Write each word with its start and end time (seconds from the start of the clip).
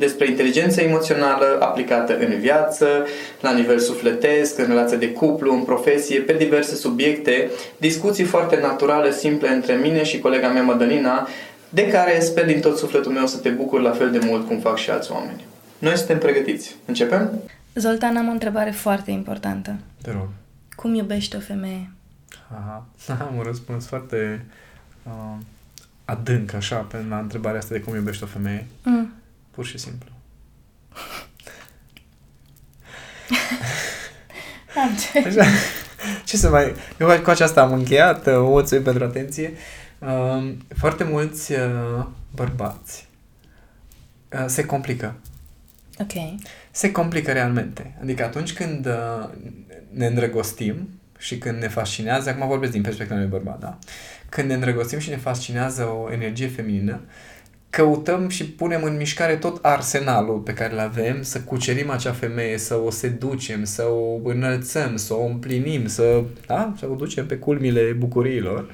despre 0.00 0.28
inteligența 0.28 0.82
emoțională 0.82 1.58
aplicată 1.60 2.18
în 2.18 2.38
viață, 2.38 2.86
la 3.40 3.52
nivel 3.52 3.78
sufletesc, 3.78 4.58
în 4.58 4.66
relație 4.66 4.96
de 4.96 5.12
cuplu, 5.12 5.52
în 5.52 5.62
profesie, 5.62 6.20
pe 6.20 6.32
diverse 6.32 6.74
subiecte, 6.74 7.50
discuții 7.76 8.24
foarte 8.24 8.60
naturale, 8.60 9.12
simple 9.12 9.48
între 9.48 9.74
mine 9.74 10.04
și 10.04 10.18
colega 10.18 10.48
mea 10.48 10.62
Madalina, 10.62 11.28
de 11.68 11.88
care 11.88 12.20
sper 12.20 12.46
din 12.46 12.60
tot 12.60 12.78
sufletul 12.78 13.12
meu 13.12 13.26
să 13.26 13.38
te 13.38 13.48
bucur 13.48 13.80
la 13.80 13.90
fel 13.90 14.10
de 14.10 14.20
mult 14.22 14.46
cum 14.46 14.58
fac 14.58 14.76
și 14.76 14.90
alți 14.90 15.12
oameni. 15.12 15.44
Noi 15.78 15.96
suntem 15.96 16.18
pregătiți. 16.18 16.76
Începem? 16.84 17.30
Zoltan, 17.74 18.16
am 18.16 18.28
o 18.28 18.30
întrebare 18.30 18.70
foarte 18.70 19.10
importantă. 19.10 19.76
Te 20.02 20.10
rog. 20.10 20.28
Cum 20.76 20.94
iubești 20.94 21.36
o 21.36 21.40
femeie? 21.40 21.90
Aha, 22.50 22.86
am 23.28 23.34
un 23.36 23.42
răspuns 23.42 23.86
foarte 23.86 24.44
uh, 25.02 25.36
adânc, 26.04 26.54
așa, 26.54 26.76
pe 26.76 27.04
la 27.08 27.18
întrebarea 27.18 27.58
asta 27.58 27.74
de 27.74 27.80
cum 27.80 27.94
iubești 27.94 28.22
o 28.22 28.26
femeie. 28.26 28.66
Mm. 28.82 28.99
Pur 29.60 29.68
și 29.68 29.78
simplu. 29.78 30.10
Așa. 35.26 35.44
Ce 36.24 36.36
să 36.36 36.50
mai... 36.50 36.74
Eu 36.98 37.20
cu 37.20 37.30
aceasta 37.30 37.60
am 37.60 37.72
încheiat. 37.72 38.26
O 38.26 38.48
mulțumim 38.48 38.84
pentru 38.84 39.04
atenție. 39.04 39.52
Uh, 39.98 40.52
foarte 40.76 41.04
mulți 41.04 41.52
uh, 41.52 42.06
bărbați 42.34 43.08
uh, 44.32 44.44
se 44.46 44.64
complică. 44.64 45.14
Ok. 45.98 46.38
Se 46.70 46.92
complică 46.92 47.32
realmente. 47.32 47.96
Adică 48.02 48.24
atunci 48.24 48.52
când 48.52 48.86
uh, 48.86 49.28
ne 49.90 50.06
îndrăgostim 50.06 50.88
și 51.18 51.38
când 51.38 51.60
ne 51.60 51.68
fascinează, 51.68 52.30
acum 52.30 52.46
vorbesc 52.46 52.72
din 52.72 52.82
perspectiva 52.82 53.18
unui 53.18 53.30
bărbat, 53.30 53.58
da? 53.58 53.78
Când 54.28 54.48
ne 54.48 54.54
îndrăgostim 54.54 54.98
și 54.98 55.08
ne 55.08 55.16
fascinează 55.16 55.84
o 55.84 56.12
energie 56.12 56.48
feminină, 56.48 57.00
uh, 57.04 57.10
căutăm 57.70 58.28
și 58.28 58.50
punem 58.50 58.82
în 58.82 58.96
mișcare 58.96 59.36
tot 59.36 59.64
arsenalul 59.64 60.38
pe 60.38 60.54
care 60.54 60.72
îl 60.72 60.78
avem, 60.78 61.22
să 61.22 61.40
cucerim 61.40 61.90
acea 61.90 62.12
femeie, 62.12 62.58
să 62.58 62.74
o 62.74 62.90
seducem, 62.90 63.64
să 63.64 63.82
o 63.82 64.28
înălțăm, 64.28 64.96
să 64.96 65.14
o 65.14 65.24
împlinim, 65.24 65.86
să, 65.86 66.22
da, 66.46 66.74
să 66.78 66.88
o 66.90 66.94
ducem 66.94 67.26
pe 67.26 67.36
culmile 67.36 67.92
bucuriilor. 67.92 68.70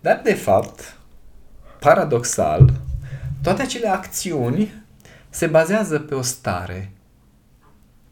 Dar, 0.00 0.20
de 0.24 0.34
fapt, 0.34 0.96
paradoxal, 1.80 2.72
toate 3.42 3.62
acele 3.62 3.88
acțiuni 3.88 4.82
se 5.30 5.46
bazează 5.46 5.98
pe 5.98 6.14
o 6.14 6.22
stare. 6.22 6.90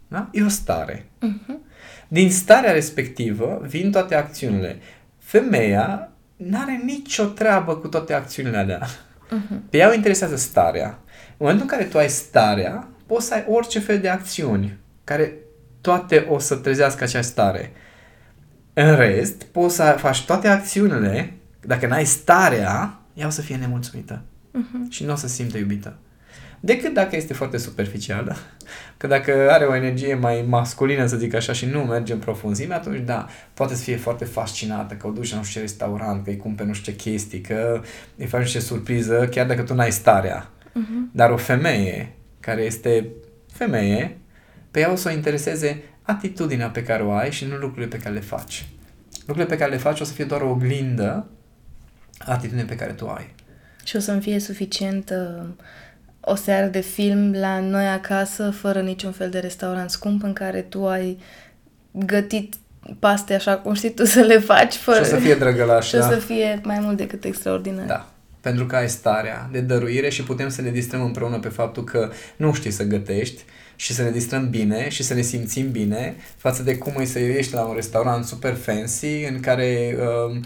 Da? 0.08 0.28
E 0.32 0.44
o 0.44 0.48
stare. 0.48 1.06
Uh-huh. 1.16 1.68
Din 2.08 2.30
starea 2.30 2.72
respectivă 2.72 3.62
vin 3.66 3.90
toate 3.90 4.14
acțiunile. 4.14 4.78
Femeia 5.18 6.12
nu 6.36 6.58
are 6.60 6.80
nicio 6.84 7.24
treabă 7.24 7.76
cu 7.76 7.88
toate 7.88 8.14
acțiunile 8.14 8.56
alea. 8.56 8.88
Uh-huh. 9.30 9.70
Pe 9.70 9.76
ea 9.76 9.88
o 9.88 9.94
interesează 9.94 10.36
starea. 10.36 10.98
În 11.28 11.36
momentul 11.38 11.66
în 11.70 11.76
care 11.76 11.84
tu 11.84 11.98
ai 11.98 12.08
starea, 12.08 12.88
poți 13.06 13.26
să 13.26 13.34
ai 13.34 13.44
orice 13.48 13.78
fel 13.78 14.00
de 14.00 14.08
acțiuni 14.08 14.78
care 15.04 15.34
toate 15.80 16.26
o 16.28 16.38
să 16.38 16.54
trezească 16.54 17.04
acea 17.04 17.22
stare. 17.22 17.72
În 18.72 18.96
rest, 18.96 19.42
poți 19.42 19.74
să 19.74 19.94
faci 19.98 20.24
toate 20.24 20.48
acțiunile, 20.48 21.32
dacă 21.60 21.86
n-ai 21.86 22.04
starea, 22.04 23.00
ea 23.14 23.26
o 23.26 23.30
să 23.30 23.40
fie 23.40 23.56
nemulțumită. 23.56 24.22
Uh-huh. 24.58 24.88
Și 24.88 25.04
nu 25.04 25.12
o 25.12 25.16
să 25.16 25.28
simte 25.28 25.58
iubită. 25.58 25.96
Decât 26.60 26.94
dacă 26.94 27.16
este 27.16 27.34
foarte 27.34 27.56
superficială. 27.56 28.36
Că 28.96 29.06
dacă 29.06 29.48
are 29.50 29.64
o 29.64 29.74
energie 29.74 30.14
mai 30.14 30.44
masculină, 30.48 31.06
să 31.06 31.16
zic 31.16 31.34
așa, 31.34 31.52
și 31.52 31.66
nu 31.66 31.80
merge 31.80 32.12
în 32.12 32.18
profunzime, 32.18 32.74
atunci 32.74 33.04
da, 33.04 33.28
poate 33.54 33.74
să 33.74 33.82
fie 33.82 33.96
foarte 33.96 34.24
fascinată 34.24 34.94
că 34.94 35.06
o 35.06 35.10
duci 35.10 35.30
la 35.30 35.36
nu 35.36 35.42
știu 35.42 35.60
ce 35.60 35.66
restaurant, 35.66 36.24
că 36.24 36.30
îi 36.30 36.36
cumperi 36.36 36.68
nu 36.68 36.74
știu 36.74 36.92
ce 36.92 37.10
chestii, 37.10 37.40
că 37.40 37.82
îi 38.16 38.26
faci 38.26 38.50
ce 38.50 38.60
surpriză, 38.60 39.28
chiar 39.30 39.46
dacă 39.46 39.62
tu 39.62 39.74
n-ai 39.74 39.92
starea. 39.92 40.50
Uh-huh. 40.50 41.12
Dar 41.12 41.30
o 41.30 41.36
femeie 41.36 42.12
care 42.40 42.62
este 42.62 43.06
femeie, 43.52 44.18
pe 44.70 44.80
ea 44.80 44.92
o 44.92 44.94
să 44.94 45.08
o 45.08 45.12
intereseze 45.12 45.82
atitudinea 46.02 46.68
pe 46.68 46.82
care 46.82 47.02
o 47.02 47.12
ai 47.12 47.30
și 47.30 47.44
nu 47.44 47.56
lucrurile 47.56 47.86
pe 47.86 47.98
care 47.98 48.14
le 48.14 48.20
faci. 48.20 48.68
Lucrurile 49.26 49.54
pe 49.54 49.56
care 49.56 49.70
le 49.70 49.76
faci 49.76 50.00
o 50.00 50.04
să 50.04 50.12
fie 50.12 50.24
doar 50.24 50.40
o 50.40 50.50
oglindă 50.50 51.26
atitudinea 52.18 52.64
pe 52.64 52.76
care 52.76 52.92
tu 52.92 53.08
ai. 53.08 53.34
Și 53.84 53.96
o 53.96 53.98
să-mi 53.98 54.20
fie 54.20 54.38
suficient 54.38 55.10
uh, 55.10 55.46
o 56.20 56.34
seară 56.34 56.66
de 56.66 56.80
film 56.80 57.32
la 57.32 57.60
noi 57.60 57.86
acasă, 57.86 58.50
fără 58.50 58.80
niciun 58.80 59.12
fel 59.12 59.30
de 59.30 59.38
restaurant 59.38 59.90
scump 59.90 60.22
în 60.22 60.32
care 60.32 60.60
tu 60.60 60.86
ai 60.86 61.18
gătit 61.90 62.54
paste 62.98 63.34
așa 63.34 63.56
cum 63.56 63.74
știi 63.74 63.94
tu 63.94 64.04
să 64.04 64.20
le 64.20 64.38
faci 64.38 64.74
fără... 64.74 65.02
Și 65.02 65.08
să 65.08 65.16
fie 65.16 65.34
drăgălaș, 65.34 65.86
Și 65.86 65.94
da. 65.94 66.08
să 66.08 66.16
fie 66.16 66.60
mai 66.62 66.78
mult 66.80 66.96
decât 66.96 67.24
extraordinar. 67.24 67.86
Da. 67.86 68.12
Pentru 68.40 68.66
că 68.66 68.76
ai 68.76 68.88
starea 68.88 69.48
de 69.52 69.60
dăruire 69.60 70.08
și 70.08 70.22
putem 70.22 70.48
să 70.48 70.62
ne 70.62 70.70
distrăm 70.70 71.02
împreună 71.02 71.38
pe 71.38 71.48
faptul 71.48 71.84
că 71.84 72.10
nu 72.36 72.52
știi 72.52 72.70
să 72.70 72.84
gătești 72.84 73.42
și 73.76 73.92
să 73.92 74.02
ne 74.02 74.10
distrăm 74.10 74.50
bine 74.50 74.88
și 74.88 75.02
să 75.02 75.14
ne 75.14 75.20
simțim 75.20 75.70
bine 75.70 76.16
față 76.36 76.62
de 76.62 76.76
cum 76.76 76.92
îi 76.96 77.06
să 77.06 77.18
ieși 77.18 77.54
la 77.54 77.64
un 77.64 77.74
restaurant 77.74 78.24
super 78.24 78.54
fancy 78.54 79.24
în 79.24 79.40
care 79.40 79.96
uh, 79.98 80.40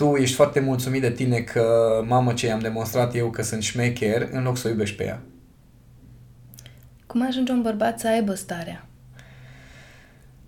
tu 0.00 0.16
ești 0.16 0.34
foarte 0.34 0.60
mulțumit 0.60 1.00
de 1.00 1.10
tine 1.10 1.40
că, 1.40 1.64
mamă, 2.06 2.32
ce 2.32 2.46
i-am 2.46 2.58
demonstrat 2.58 3.16
eu 3.16 3.30
că 3.30 3.42
sunt 3.42 3.62
șmecher, 3.62 4.28
în 4.32 4.42
loc 4.42 4.56
să 4.56 4.66
o 4.66 4.70
iubești 4.70 4.96
pe 4.96 5.04
ea. 5.04 5.20
Cum 7.06 7.26
ajunge 7.26 7.52
un 7.52 7.62
bărbat 7.62 7.98
să 7.98 8.08
aibă 8.08 8.34
starea? 8.34 8.86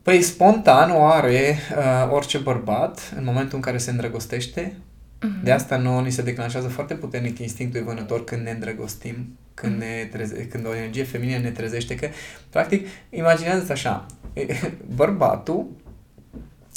Păi 0.02 0.22
spontan 0.22 0.90
o 0.90 1.04
are 1.04 1.56
uh, 1.76 2.12
orice 2.12 2.38
bărbat 2.38 3.12
în 3.16 3.24
momentul 3.24 3.54
în 3.54 3.60
care 3.60 3.78
se 3.78 3.90
îndrăgostește. 3.90 4.72
Uh-huh. 4.72 5.42
De 5.42 5.52
asta 5.52 5.76
nouă 5.76 6.00
ni 6.00 6.10
se 6.10 6.22
declanșează 6.22 6.68
foarte 6.68 6.94
puternic 6.94 7.38
instinctul 7.38 7.82
vânător 7.82 8.24
când 8.24 8.42
ne 8.42 8.50
îndrăgostim, 8.50 9.38
când, 9.54 9.74
uh-huh. 9.74 9.78
ne 9.78 10.08
treze- 10.12 10.46
când 10.46 10.66
o 10.66 10.74
energie 10.74 11.04
feminină 11.04 11.38
ne 11.38 11.50
trezește. 11.50 11.94
Că, 11.94 12.08
practic, 12.50 12.86
imaginează-ți 13.10 13.72
așa, 13.72 14.06
bărbatul 14.96 15.66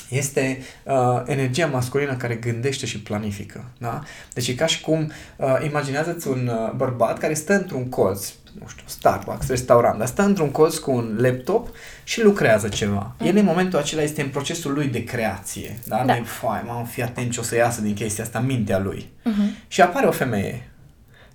este 0.10 0.60
uh, 0.84 1.22
energia 1.26 1.66
masculină 1.66 2.16
care 2.16 2.36
gândește 2.36 2.86
și 2.86 3.00
planifică. 3.00 3.64
Da? 3.78 4.04
Deci 4.34 4.48
e 4.48 4.54
ca 4.54 4.66
și 4.66 4.82
cum, 4.82 5.12
uh, 5.36 5.48
imaginează-ți 5.66 6.28
un 6.28 6.48
uh, 6.48 6.72
bărbat 6.76 7.18
care 7.18 7.34
stă 7.34 7.54
într-un 7.54 7.90
colț, 7.90 8.32
nu 8.60 8.68
știu, 8.68 8.84
Starbucks, 8.88 9.48
restaurant, 9.48 9.98
dar 9.98 10.08
stă 10.08 10.22
într-un 10.22 10.52
colț 10.52 10.76
cu 10.76 10.92
un 10.92 11.18
laptop 11.20 11.70
și 12.04 12.24
lucrează 12.24 12.68
ceva. 12.68 13.16
Mm. 13.20 13.28
El 13.28 13.38
în 13.38 13.46
momentul 13.46 13.80
acela 13.80 14.02
este 14.02 14.22
în 14.22 14.30
procesul 14.30 14.74
lui 14.74 14.88
de 14.88 15.04
creație. 15.04 15.78
Da? 15.84 16.04
da. 16.06 16.22
Fai, 16.24 16.64
mamă, 16.66 16.88
fii 16.92 17.04
atent 17.04 17.32
ce 17.32 17.40
o 17.40 17.44
să 17.44 17.56
iasă 17.56 17.82
din 17.82 17.94
chestia 17.94 18.24
asta, 18.24 18.40
mintea 18.40 18.80
lui. 18.80 19.10
Mm-hmm. 19.20 19.68
Și 19.68 19.82
apare 19.82 20.06
o 20.06 20.12
femeie 20.12 20.70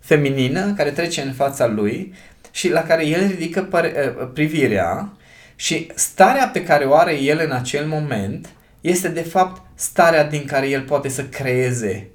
feminină 0.00 0.72
care 0.72 0.90
trece 0.90 1.20
în 1.20 1.32
fața 1.32 1.66
lui 1.66 2.14
și 2.50 2.70
la 2.70 2.82
care 2.82 3.06
el 3.06 3.26
ridică 3.26 3.68
păr- 3.68 4.18
uh, 4.18 4.28
privirea 4.34 5.12
și 5.56 5.90
starea 5.94 6.48
pe 6.48 6.62
care 6.62 6.84
o 6.84 6.94
are 6.94 7.20
el 7.20 7.40
în 7.44 7.52
acel 7.52 7.86
moment 7.86 8.48
este 8.80 9.08
de 9.08 9.22
fapt 9.22 9.62
starea 9.74 10.24
din 10.24 10.44
care 10.44 10.68
el 10.68 10.82
poate 10.82 11.08
să 11.08 11.24
creeze. 11.24 12.10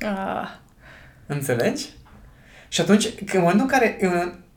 Ah. 0.00 0.48
Înțelegi? 1.26 1.86
Și 2.68 2.80
atunci, 2.80 3.04
în 3.04 3.40
momentul 3.40 3.60
în 3.60 3.78
care 3.78 3.98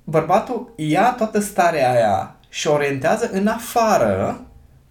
bărbatul 0.04 0.74
ia 0.76 1.12
toată 1.12 1.40
starea 1.40 1.92
aia 1.92 2.36
și 2.50 2.68
orientează 2.68 3.30
în 3.32 3.48
afară, 3.48 4.48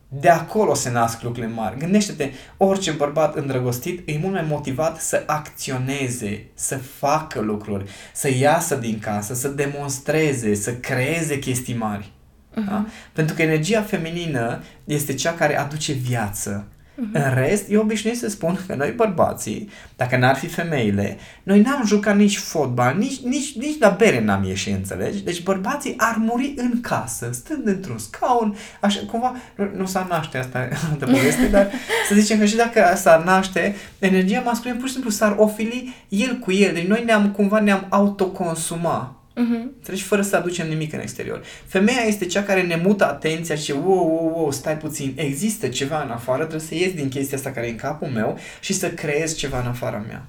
de 0.09 0.29
acolo 0.29 0.75
se 0.75 0.91
nasc 0.91 1.23
lucrurile 1.23 1.53
mari. 1.53 1.79
Gândește-te, 1.79 2.31
orice 2.57 2.91
bărbat 2.91 3.37
îndrăgostit 3.37 4.09
e 4.09 4.19
mult 4.19 4.33
mai 4.33 4.47
motivat 4.49 5.01
să 5.01 5.23
acționeze, 5.27 6.47
să 6.55 6.77
facă 6.77 7.41
lucruri, 7.41 7.91
să 8.15 8.31
iasă 8.31 8.75
din 8.75 8.99
casă, 8.99 9.35
să 9.35 9.49
demonstreze, 9.49 10.55
să 10.55 10.75
creeze 10.75 11.39
chestii 11.39 11.75
mari. 11.75 12.13
Uh-huh. 12.57 12.69
Da? 12.69 12.87
Pentru 13.13 13.35
că 13.35 13.43
energia 13.43 13.83
feminină 13.83 14.63
este 14.85 15.15
cea 15.15 15.33
care 15.33 15.59
aduce 15.59 15.93
viață. 15.93 16.67
Uh-huh. 16.97 17.13
În 17.13 17.35
rest, 17.35 17.71
eu 17.71 17.81
obișnuit 17.81 18.19
să 18.19 18.29
spun 18.29 18.59
că 18.67 18.75
noi 18.75 18.93
bărbații, 18.97 19.71
dacă 19.97 20.17
n-ar 20.17 20.37
fi 20.37 20.47
femeile, 20.47 21.19
noi 21.43 21.61
n-am 21.61 21.83
jucat 21.87 22.17
nici 22.17 22.39
fotbal, 22.39 22.97
nici, 22.97 23.21
nici, 23.21 23.57
nici 23.57 23.79
la 23.79 23.89
bere 23.89 24.21
n-am 24.21 24.45
ieșit, 24.45 24.75
înțelegi? 24.75 25.25
Deci 25.25 25.43
bărbații 25.43 25.95
ar 25.97 26.17
muri 26.19 26.55
în 26.57 26.81
casă, 26.81 27.31
stând 27.33 27.67
într-un 27.67 27.99
scaun, 27.99 28.57
așa, 28.81 29.01
cumva, 29.11 29.37
nu, 29.55 29.71
nu 29.77 29.87
s-ar 29.87 30.07
naște 30.07 30.39
asta 30.39 30.69
de 30.99 31.05
poveste, 31.05 31.47
dar 31.47 31.71
să 32.09 32.15
zicem 32.15 32.39
că 32.39 32.45
și 32.45 32.57
dacă 32.57 32.97
s-ar 32.97 33.25
naște, 33.25 33.75
energia 33.99 34.41
masculină 34.41 34.79
pur 34.79 34.87
și 34.87 34.93
simplu 34.93 35.11
s-ar 35.11 35.35
ofili 35.39 35.95
el 36.09 36.39
cu 36.39 36.53
el. 36.53 36.75
Deci 36.75 36.87
noi 36.87 37.03
ne-am, 37.05 37.31
cumva 37.31 37.61
ne-am 37.61 37.87
autoconsuma 37.89 39.17
Uh-huh. 39.37 39.83
Treci 39.83 40.03
fără 40.03 40.23
să 40.23 40.37
aducem 40.37 40.69
nimic 40.69 40.93
în 40.93 41.01
exterior. 41.01 41.43
Femeia 41.67 42.01
este 42.07 42.27
cea 42.27 42.43
care 42.43 42.63
ne 42.63 42.77
mută 42.77 43.07
atenția 43.07 43.55
și 43.55 43.71
wow, 43.71 43.85
wow, 43.85 44.33
wow, 44.35 44.51
stai 44.51 44.77
puțin, 44.77 45.13
există 45.17 45.69
ceva 45.69 46.03
în 46.03 46.11
afară, 46.11 46.39
trebuie 46.39 46.69
să 46.69 46.75
ies 46.75 46.93
din 46.95 47.09
chestia 47.09 47.37
asta 47.37 47.51
care 47.51 47.67
e 47.67 47.71
în 47.71 47.77
capul 47.77 48.09
meu 48.09 48.39
și 48.61 48.73
să 48.73 48.91
creez 48.91 49.35
ceva 49.35 49.61
în 49.61 49.67
afara 49.67 50.05
mea. 50.07 50.27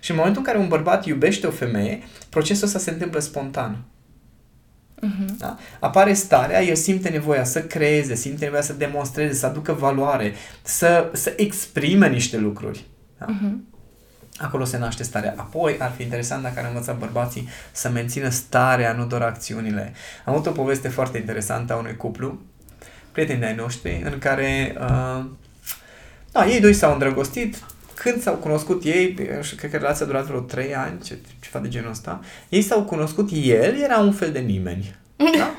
Și 0.00 0.10
în 0.10 0.16
momentul 0.16 0.40
în 0.40 0.46
care 0.46 0.58
un 0.58 0.68
bărbat 0.68 1.06
iubește 1.06 1.46
o 1.46 1.50
femeie, 1.50 2.02
procesul 2.28 2.66
ăsta 2.66 2.78
se 2.78 2.90
întâmplă 2.90 3.20
spontan. 3.20 3.84
Uh-huh. 5.02 5.36
Da? 5.38 5.58
Apare 5.80 6.12
starea, 6.12 6.62
el 6.62 6.74
simte 6.74 7.08
nevoia 7.08 7.44
să 7.44 7.62
creeze, 7.62 8.14
simte 8.14 8.44
nevoia 8.44 8.62
să 8.62 8.72
demonstreze, 8.72 9.34
să 9.34 9.46
aducă 9.46 9.72
valoare, 9.72 10.34
să, 10.62 11.10
să 11.12 11.32
exprime 11.36 12.08
niște 12.08 12.36
lucruri. 12.38 12.84
Da? 13.18 13.26
Uh-huh. 13.26 13.69
Acolo 14.40 14.64
se 14.64 14.78
naște 14.78 15.02
starea. 15.02 15.34
Apoi 15.36 15.76
ar 15.78 15.92
fi 15.96 16.02
interesant 16.02 16.42
dacă 16.42 16.58
ar 16.58 16.66
învăța 16.66 16.92
bărbații 16.92 17.48
să 17.72 17.88
mențină 17.88 18.28
starea, 18.28 18.92
nu 18.92 19.06
doar 19.06 19.22
acțiunile. 19.22 19.92
Am 20.24 20.32
avut 20.34 20.46
o 20.46 20.50
poveste 20.50 20.88
foarte 20.88 21.18
interesantă 21.18 21.72
a 21.72 21.76
unui 21.76 21.96
cuplu, 21.96 22.40
prieteni 23.12 23.44
ai 23.44 23.54
noștri, 23.54 24.02
în 24.04 24.18
care 24.18 24.76
uh, 24.80 25.24
da, 26.32 26.46
ei 26.46 26.60
doi 26.60 26.72
s-au 26.72 26.92
îndrăgostit, 26.92 27.56
când 27.94 28.22
s-au 28.22 28.34
cunoscut 28.34 28.84
ei, 28.84 29.16
și 29.42 29.54
cred 29.54 29.70
că 29.70 29.76
relația 29.76 30.04
a 30.04 30.08
durat 30.08 30.24
vreo 30.24 30.40
3 30.40 30.74
ani, 30.74 31.00
ce, 31.04 31.18
ceva 31.40 31.58
de 31.58 31.68
genul 31.68 31.90
ăsta, 31.90 32.20
ei 32.48 32.62
s-au 32.62 32.82
cunoscut, 32.82 33.28
el 33.32 33.80
era 33.82 33.98
un 33.98 34.12
fel 34.12 34.32
de 34.32 34.38
nimeni. 34.38 34.96
Da? 35.16 35.50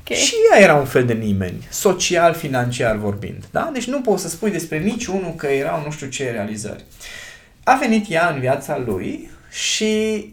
Okay. 0.00 0.16
Și 0.16 0.34
ea 0.52 0.60
era 0.60 0.74
un 0.74 0.84
fel 0.84 1.04
de 1.04 1.12
nimeni, 1.12 1.66
social, 1.70 2.34
financiar 2.34 2.96
vorbind. 2.96 3.44
Da? 3.50 3.70
Deci 3.72 3.86
nu 3.86 4.00
poți 4.00 4.22
să 4.22 4.28
spui 4.28 4.50
despre 4.50 4.78
niciunul 4.78 5.34
că 5.36 5.46
erau 5.46 5.82
nu 5.84 5.90
știu 5.90 6.06
ce 6.06 6.30
realizări. 6.30 6.84
Uh, 6.88 7.27
a 7.68 7.78
venit 7.80 8.10
ea 8.10 8.30
în 8.34 8.40
viața 8.40 8.82
lui 8.86 9.30
și 9.50 10.24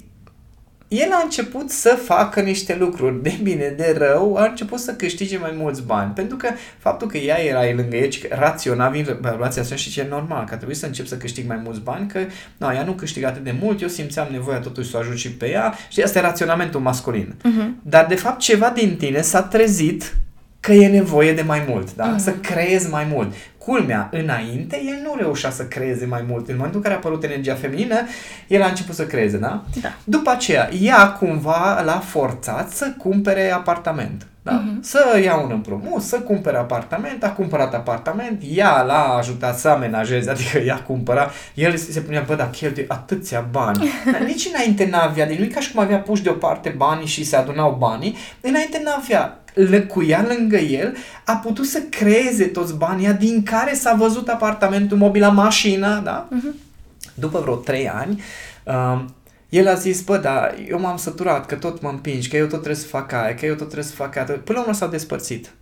el 0.88 1.12
a 1.12 1.22
început 1.24 1.70
să 1.70 2.00
facă 2.04 2.42
niște 2.42 2.76
lucruri 2.80 3.24
de 3.24 3.40
bine, 3.44 3.74
de 3.78 3.96
rău, 3.98 4.36
a 4.36 4.46
început 4.46 4.80
să 4.80 4.94
câștige 4.94 5.38
mai 5.38 5.54
mulți 5.58 5.84
bani. 5.84 6.12
Pentru 6.14 6.38
că 6.38 6.50
faptul 6.78 7.08
că 7.08 7.18
ea 7.18 7.44
era 7.44 7.64
lângă 7.76 7.96
el, 7.96 8.10
rațional 8.30 8.92
vin 8.92 9.18
relația 9.22 9.62
asta 9.62 9.76
și 9.76 9.92
ce 9.92 10.08
normal, 10.10 10.46
că 10.46 10.54
a 10.54 10.58
trebuit 10.58 10.78
să 10.78 10.86
încep 10.86 11.06
să 11.06 11.18
câștig 11.18 11.48
mai 11.48 11.60
mulți 11.64 11.80
bani, 11.80 12.08
că 12.08 12.20
no, 12.58 12.74
ea 12.74 12.84
nu 12.84 12.92
câștiga 12.92 13.28
atât 13.28 13.44
de 13.44 13.56
mult, 13.62 13.82
eu 13.82 13.88
simțeam 13.88 14.28
nevoia 14.32 14.60
totuși 14.60 14.90
să 14.90 14.98
o 14.98 15.00
ajut 15.00 15.18
și 15.18 15.32
pe 15.32 15.50
ea 15.50 15.74
și 15.90 16.02
asta 16.02 16.20
e 16.20 16.22
raționamentul 16.22 16.80
masculin. 16.80 17.36
Uh-huh. 17.40 17.82
Dar 17.82 18.06
de 18.06 18.16
fapt 18.16 18.40
ceva 18.40 18.70
din 18.70 18.96
tine 18.98 19.22
s-a 19.22 19.44
trezit 19.44 20.18
că 20.60 20.72
e 20.72 20.88
nevoie 20.88 21.34
de 21.34 21.42
mai 21.42 21.66
mult, 21.68 21.96
da? 21.96 22.16
Uh-huh. 22.16 22.20
Să 22.20 22.32
creezi 22.32 22.90
mai 22.90 23.08
mult. 23.12 23.34
Culmea, 23.66 24.10
înainte, 24.12 24.82
el 24.86 25.00
nu 25.04 25.16
reușea 25.18 25.50
să 25.50 25.64
creeze 25.64 26.06
mai 26.06 26.26
mult. 26.28 26.48
În 26.48 26.56
momentul 26.56 26.78
în 26.78 26.84
care 26.84 26.94
a 26.94 26.98
apărut 26.98 27.24
energia 27.24 27.56
feminină, 27.56 27.96
el 28.48 28.62
a 28.62 28.68
început 28.68 28.96
să 28.96 29.06
creeze, 29.06 29.38
da? 29.38 29.64
da. 29.82 29.94
După 30.04 30.30
aceea, 30.30 30.70
ea 30.82 31.12
cumva 31.12 31.82
l-a 31.82 32.00
forțat 32.00 32.72
să 32.72 32.94
cumpere 32.98 33.52
apartament. 33.52 34.28
Da? 34.42 34.62
Uh-huh. 34.62 34.80
Să 34.82 35.20
ia 35.24 35.36
un 35.36 35.52
împrumut, 35.52 36.02
să 36.02 36.20
cumpere 36.20 36.58
apartament, 36.58 37.24
a 37.24 37.32
cumpărat 37.32 37.74
apartament, 37.74 38.42
ea 38.54 38.82
l-a 38.82 39.16
ajutat 39.18 39.60
să 39.60 39.70
amenajeze, 39.70 40.30
adică 40.30 40.58
ea 40.58 40.82
cumpăra, 40.82 41.32
el 41.54 41.76
se 41.76 42.00
punea, 42.00 42.24
bă, 42.28 42.36
dar 42.36 42.50
cheltuie 42.50 42.86
atâția 42.88 43.48
bani. 43.52 43.90
Dar 44.12 44.22
nici 44.22 44.50
înainte 44.54 44.88
n-avea, 44.92 45.26
deci 45.26 45.40
nu 45.40 45.48
ca 45.54 45.60
și 45.60 45.72
cum 45.72 45.82
avea 45.82 46.00
puși 46.00 46.24
deoparte 46.24 46.74
banii 46.78 47.08
și 47.08 47.24
se 47.24 47.36
adunau 47.36 47.76
banii, 47.80 48.16
înainte 48.42 48.82
n-avea 48.84 49.40
lăcuia 49.56 50.26
lângă 50.28 50.58
el, 50.58 50.96
a 51.26 51.34
putut 51.34 51.66
să 51.66 51.80
creeze 51.90 52.46
toți 52.46 52.76
banii 52.76 53.14
din 53.14 53.44
care 53.44 53.74
s-a 53.74 53.94
văzut 53.94 54.28
apartamentul, 54.28 54.98
mobila, 54.98 55.30
mașina, 55.30 56.00
da? 56.00 56.28
Uh-huh. 56.28 56.56
După 57.14 57.40
vreo 57.40 57.56
trei 57.56 57.90
ani, 57.90 58.22
uh, 58.64 59.06
el 59.50 59.68
a 59.68 59.74
zis, 59.74 60.02
bă, 60.02 60.18
dar 60.18 60.56
eu 60.68 60.80
m-am 60.80 60.98
săturat, 60.98 61.46
că 61.46 61.56
tot 61.56 61.82
mă 61.82 61.90
împingi, 61.90 62.30
că 62.30 62.36
eu 62.36 62.46
tot 62.46 62.62
trebuie 62.62 62.76
să 62.76 62.88
fac 62.88 63.12
aia, 63.12 63.36
că 63.36 63.46
eu 63.46 63.56
tot 63.56 63.66
trebuie 63.66 63.84
să 63.84 63.96
fac 63.96 64.16
aia. 64.16 64.26
Până 64.26 64.58
la 64.58 64.60
urmă 64.60 64.74
s-au 64.74 64.90
despărțit. 64.90 65.54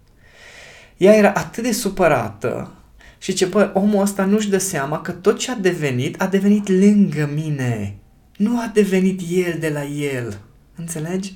Ea 0.98 1.16
era 1.16 1.32
atât 1.34 1.64
de 1.64 1.72
supărată 1.72 2.72
și 3.18 3.34
ce, 3.34 3.46
bă, 3.46 3.72
omul 3.74 4.02
ăsta 4.02 4.26
nu-și 4.26 4.50
dă 4.50 4.58
seama 4.58 5.02
că 5.02 5.12
tot 5.12 5.38
ce 5.38 5.52
a 5.52 5.56
devenit, 5.56 6.22
a 6.22 6.28
devenit 6.28 6.68
lângă 6.68 7.30
mine. 7.34 7.96
Nu 8.38 8.60
a 8.60 8.72
devenit 8.74 9.22
el 9.30 9.58
de 9.60 9.70
la 9.70 9.84
el. 9.84 10.38
Înțelegi? 10.76 11.34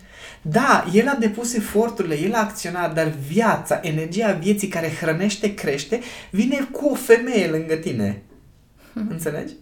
Da, 0.50 0.86
el 0.94 1.08
a 1.08 1.16
depus 1.16 1.54
eforturile, 1.54 2.20
el 2.20 2.34
a 2.34 2.40
acționat, 2.40 2.94
dar 2.94 3.08
viața, 3.28 3.80
energia 3.84 4.32
vieții 4.32 4.68
care 4.68 4.92
hrănește, 5.00 5.54
crește, 5.54 6.00
vine 6.30 6.68
cu 6.72 6.88
o 6.88 6.96
femeie 6.96 7.48
lângă 7.48 7.76
tine. 7.76 8.22
Hmm. 8.94 9.08
Înțelegi? 9.10 9.54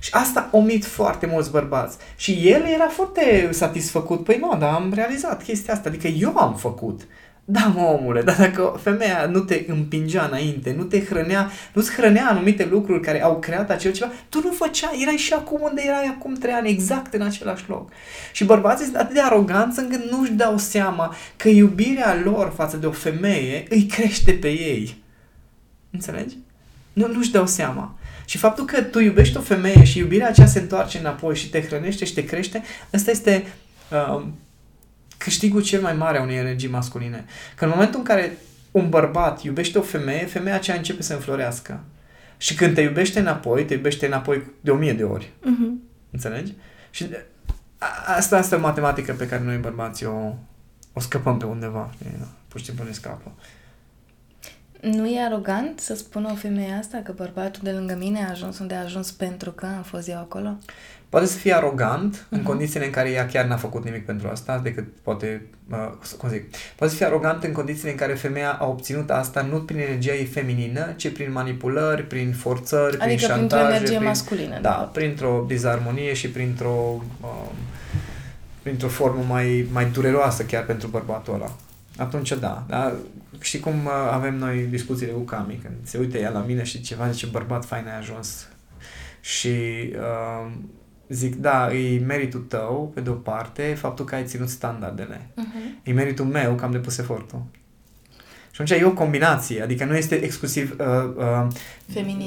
Și 0.00 0.10
asta 0.12 0.48
omit 0.52 0.84
foarte 0.84 1.26
mulți 1.26 1.50
bărbați. 1.50 1.96
Și 2.16 2.48
el 2.48 2.62
era 2.62 2.88
foarte 2.88 3.48
satisfăcut. 3.52 4.24
Păi 4.24 4.38
nu, 4.40 4.56
dar 4.58 4.74
am 4.74 4.92
realizat 4.94 5.42
chestia 5.42 5.74
asta. 5.74 5.88
Adică 5.88 6.06
eu 6.06 6.36
am 6.36 6.56
făcut. 6.56 7.00
Da, 7.50 7.66
mă, 7.66 7.80
omule, 7.80 8.22
dar 8.22 8.36
dacă 8.36 8.78
femeia 8.82 9.26
nu 9.26 9.40
te 9.40 9.64
împingea 9.66 10.24
înainte, 10.24 10.74
nu 10.76 10.82
te 10.82 11.04
hrănea, 11.04 11.50
nu-ți 11.72 11.92
hrănea 11.92 12.28
anumite 12.28 12.64
lucruri 12.70 13.00
care 13.00 13.22
au 13.22 13.38
creat 13.38 13.70
acel 13.70 13.92
ceva, 13.92 14.12
tu 14.28 14.40
nu 14.44 14.50
făcea, 14.50 14.90
erai 15.00 15.16
și 15.16 15.32
acum 15.32 15.60
unde 15.62 15.82
erai 15.86 16.06
acum 16.06 16.34
trei 16.34 16.52
ani, 16.52 16.68
exact 16.68 17.14
în 17.14 17.22
același 17.22 17.64
loc. 17.68 17.90
Și 18.32 18.44
bărbații 18.44 18.84
sunt 18.84 18.96
atât 18.96 19.14
de 19.14 19.20
aroganți 19.20 19.78
încât 19.78 20.10
nu-și 20.10 20.32
dau 20.32 20.58
seama 20.58 21.14
că 21.36 21.48
iubirea 21.48 22.20
lor 22.24 22.52
față 22.56 22.76
de 22.76 22.86
o 22.86 22.90
femeie 22.90 23.66
îi 23.68 23.86
crește 23.86 24.32
pe 24.32 24.48
ei. 24.48 25.02
Înțelegi? 25.90 26.36
Nu, 26.92 27.06
nu-și 27.06 27.30
dau 27.30 27.46
seama. 27.46 27.94
Și 28.24 28.38
faptul 28.38 28.64
că 28.64 28.82
tu 28.82 28.98
iubești 28.98 29.36
o 29.36 29.40
femeie 29.40 29.84
și 29.84 29.98
iubirea 29.98 30.28
aceea 30.28 30.46
se 30.46 30.58
întoarce 30.58 30.98
înapoi 30.98 31.36
și 31.36 31.50
te 31.50 31.62
hrănește 31.62 32.04
și 32.04 32.14
te 32.14 32.24
crește, 32.24 32.62
ăsta 32.92 33.10
este 33.10 33.46
uh, 33.90 34.24
câștigul 35.18 35.62
cel 35.62 35.80
mai 35.80 35.92
mare 35.92 36.18
a 36.18 36.22
unei 36.22 36.36
energii 36.36 36.68
masculine. 36.68 37.24
Că 37.54 37.64
în 37.64 37.70
momentul 37.70 37.98
în 37.98 38.04
care 38.04 38.38
un 38.70 38.88
bărbat 38.88 39.42
iubește 39.42 39.78
o 39.78 39.82
femeie, 39.82 40.26
femeia 40.26 40.54
aceea 40.54 40.76
începe 40.76 41.02
să 41.02 41.14
înflorească. 41.14 41.80
Și 42.36 42.54
când 42.54 42.74
te 42.74 42.80
iubește 42.80 43.20
înapoi, 43.20 43.64
te 43.64 43.74
iubește 43.74 44.06
înapoi 44.06 44.42
de 44.60 44.70
o 44.70 44.76
mie 44.76 44.92
de 44.92 45.04
ori. 45.04 45.24
Uh-huh. 45.24 45.88
Înțelegi? 46.10 46.52
Și 46.90 47.08
asta, 48.16 48.36
asta 48.36 48.54
e 48.54 48.58
o 48.58 48.60
matematică 48.60 49.12
pe 49.12 49.26
care 49.28 49.42
noi 49.42 49.56
bărbații 49.56 50.06
o, 50.06 50.34
o 50.92 51.00
scăpăm 51.00 51.38
pe 51.38 51.44
undeva. 51.44 51.94
Pur 52.48 52.60
și 52.60 52.66
simplu 52.66 52.84
ne 52.84 52.92
scapă. 52.92 53.32
Nu 54.80 55.06
e 55.06 55.24
arogant 55.24 55.80
să 55.80 55.94
spună 55.94 56.30
o 56.30 56.34
femeie 56.34 56.72
asta 56.72 57.00
că 57.04 57.12
bărbatul 57.12 57.60
de 57.64 57.70
lângă 57.70 57.94
mine 57.94 58.24
a 58.24 58.30
ajuns 58.30 58.58
unde 58.58 58.74
a 58.74 58.82
ajuns 58.82 59.10
pentru 59.10 59.50
că 59.50 59.66
am 59.66 59.82
fost 59.82 60.08
eu 60.08 60.18
acolo? 60.18 60.58
Poate 61.08 61.26
să 61.26 61.36
fie 61.36 61.54
arogant 61.54 62.16
uh-huh. 62.16 62.28
în 62.28 62.38
mhm. 62.38 62.46
condițiile 62.46 62.84
în 62.84 62.90
care 62.90 63.10
ea 63.10 63.26
chiar 63.26 63.44
n-a 63.44 63.56
făcut 63.56 63.84
nimic 63.84 64.04
pentru 64.04 64.28
asta, 64.28 64.58
decât 64.58 64.84
poate, 65.02 65.46
uh, 65.70 65.90
cum 66.18 66.28
zic, 66.28 66.44
poate 66.76 66.92
să 66.92 66.98
fie 66.98 67.06
arogant 67.06 67.42
în 67.42 67.52
condițiile 67.52 67.90
în 67.90 67.96
care 67.96 68.14
femeia 68.14 68.52
a 68.52 68.66
obținut 68.66 69.10
asta 69.10 69.42
nu 69.42 69.60
prin 69.60 69.78
energia 69.78 70.12
ei 70.12 70.24
feminină, 70.24 70.92
ci 70.96 71.12
prin 71.12 71.32
manipulări, 71.32 72.02
prin 72.02 72.32
forțări, 72.32 72.98
adică 72.98 73.04
prin 73.04 73.18
șantaje. 73.18 73.34
Adică 73.34 73.48
printr-o 73.48 73.74
energie 73.74 73.96
prin, 73.96 74.08
masculină. 74.08 74.60
Da, 74.60 74.90
printr-o 74.92 75.44
dizarmonie 75.46 76.14
și 76.14 76.28
printr-o, 76.28 77.02
uh, 77.20 77.50
printr-o 78.62 78.88
formă 78.88 79.24
mai, 79.28 79.68
mai 79.72 79.86
dureroasă 79.90 80.42
chiar 80.42 80.64
pentru 80.64 80.88
bărbatul 80.88 81.34
ăla. 81.34 81.56
Atunci 81.96 82.32
da, 82.32 82.64
da. 82.68 82.92
Și 83.40 83.60
cum 83.60 83.84
uh, 83.84 83.92
avem 84.10 84.34
noi 84.34 84.66
discuțiile 84.70 85.12
cu 85.12 85.20
Cami, 85.20 85.60
când 85.62 85.74
se 85.82 85.98
uite 85.98 86.18
ea 86.18 86.30
la 86.30 86.44
mine 86.46 86.62
și 86.62 86.80
ceva, 86.80 87.10
zice, 87.10 87.26
bărbat 87.26 87.64
fain 87.64 87.86
ai 87.86 87.98
ajuns. 87.98 88.48
Și 89.20 89.48
uh, 89.96 90.50
zic, 91.08 91.34
da, 91.34 91.72
e 91.72 91.98
meritul 91.98 92.40
tău, 92.40 92.90
pe 92.94 93.00
de-o 93.00 93.12
parte, 93.12 93.62
faptul 93.62 94.04
că 94.04 94.14
ai 94.14 94.24
ținut 94.24 94.48
standardele. 94.48 95.30
Uh-huh. 95.30 95.82
E 95.82 95.92
meritul 95.92 96.24
meu 96.24 96.54
că 96.54 96.64
am 96.64 96.70
depus 96.70 96.98
efortul. 96.98 97.42
Și 98.50 98.64
atunci 98.64 98.80
e 98.80 98.84
o 98.84 98.92
combinație, 98.92 99.62
adică 99.62 99.84
nu 99.84 99.96
este 99.96 100.14
exclusiv 100.14 100.76
uh, 100.80 100.86
uh, 101.16 101.46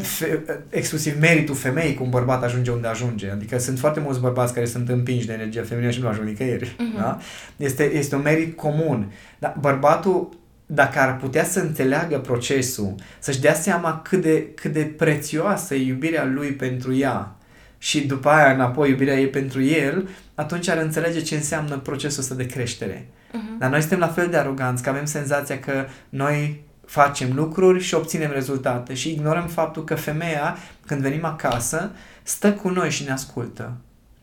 Fe, 0.02 0.44
uh, 0.48 0.56
exclusiv 0.70 1.20
meritul 1.20 1.56
femeii 1.56 1.94
cum 1.94 2.06
un 2.06 2.12
bărbat 2.12 2.44
ajunge 2.44 2.72
unde 2.72 2.88
ajunge. 2.88 3.30
Adică 3.30 3.58
sunt 3.58 3.80
foarte 3.80 4.00
mulți 4.00 4.20
bărbați 4.20 4.54
care 4.54 4.66
sunt 4.66 4.90
împinși 4.90 5.28
de 5.28 5.34
energia 5.34 5.64
feminină 5.64 5.92
și 5.92 6.02
nu 6.02 6.08
ajung 6.08 6.28
nicăieri. 6.28 6.76
Uh-huh. 6.76 6.98
Da? 6.98 7.18
Este, 7.56 7.94
este 7.94 8.16
un 8.16 8.22
merit 8.22 8.56
comun. 8.56 9.12
Dar 9.40 9.56
bărbatul 9.60 10.30
dacă 10.66 11.00
ar 11.00 11.18
putea 11.18 11.44
să 11.44 11.60
înțeleagă 11.60 12.20
procesul, 12.20 12.96
să-și 13.20 13.42
dea 13.42 13.54
seama 13.54 14.02
cât 14.04 14.22
de, 14.22 14.48
cât 14.56 14.74
de 14.74 14.84
prețioasă 14.84 15.76
e 15.76 15.86
iubirea 15.86 16.26
lui 16.26 16.52
pentru 16.52 16.96
ea, 16.96 17.36
și 17.84 18.08
după 18.08 18.30
aia 18.30 18.54
înapoi 18.54 18.90
iubirea 18.90 19.20
e 19.20 19.26
pentru 19.26 19.62
el, 19.64 20.10
atunci 20.36 20.68
ar 20.68 20.78
înțelege 20.78 21.22
ce 21.22 21.36
înseamnă 21.36 21.78
procesul 21.78 22.22
ăsta 22.22 22.36
de 22.36 22.46
creștere. 22.46 23.08
Uh-huh. 23.08 23.60
Dar 23.60 23.70
noi 23.70 23.80
suntem 23.80 24.00
la 24.00 24.08
fel 24.08 24.28
de 24.30 24.38
aroganți 24.38 24.84
că 24.84 24.90
avem 24.90 25.06
senzația 25.06 25.60
că 25.60 25.86
noi 26.10 26.64
facem 26.86 27.36
lucruri 27.36 27.84
și 27.84 27.94
obținem 27.94 28.32
rezultate 28.32 28.94
și 28.94 29.12
ignorăm 29.12 29.48
faptul 29.48 29.84
că 29.84 29.96
femeia, 29.96 30.58
când 30.86 31.02
venim 31.02 31.26
acasă, 31.26 31.92
stă 32.24 32.54
cu 32.54 32.70
noi 32.70 32.90
și 32.90 33.04
ne 33.04 33.12
ascultă. 33.12 33.72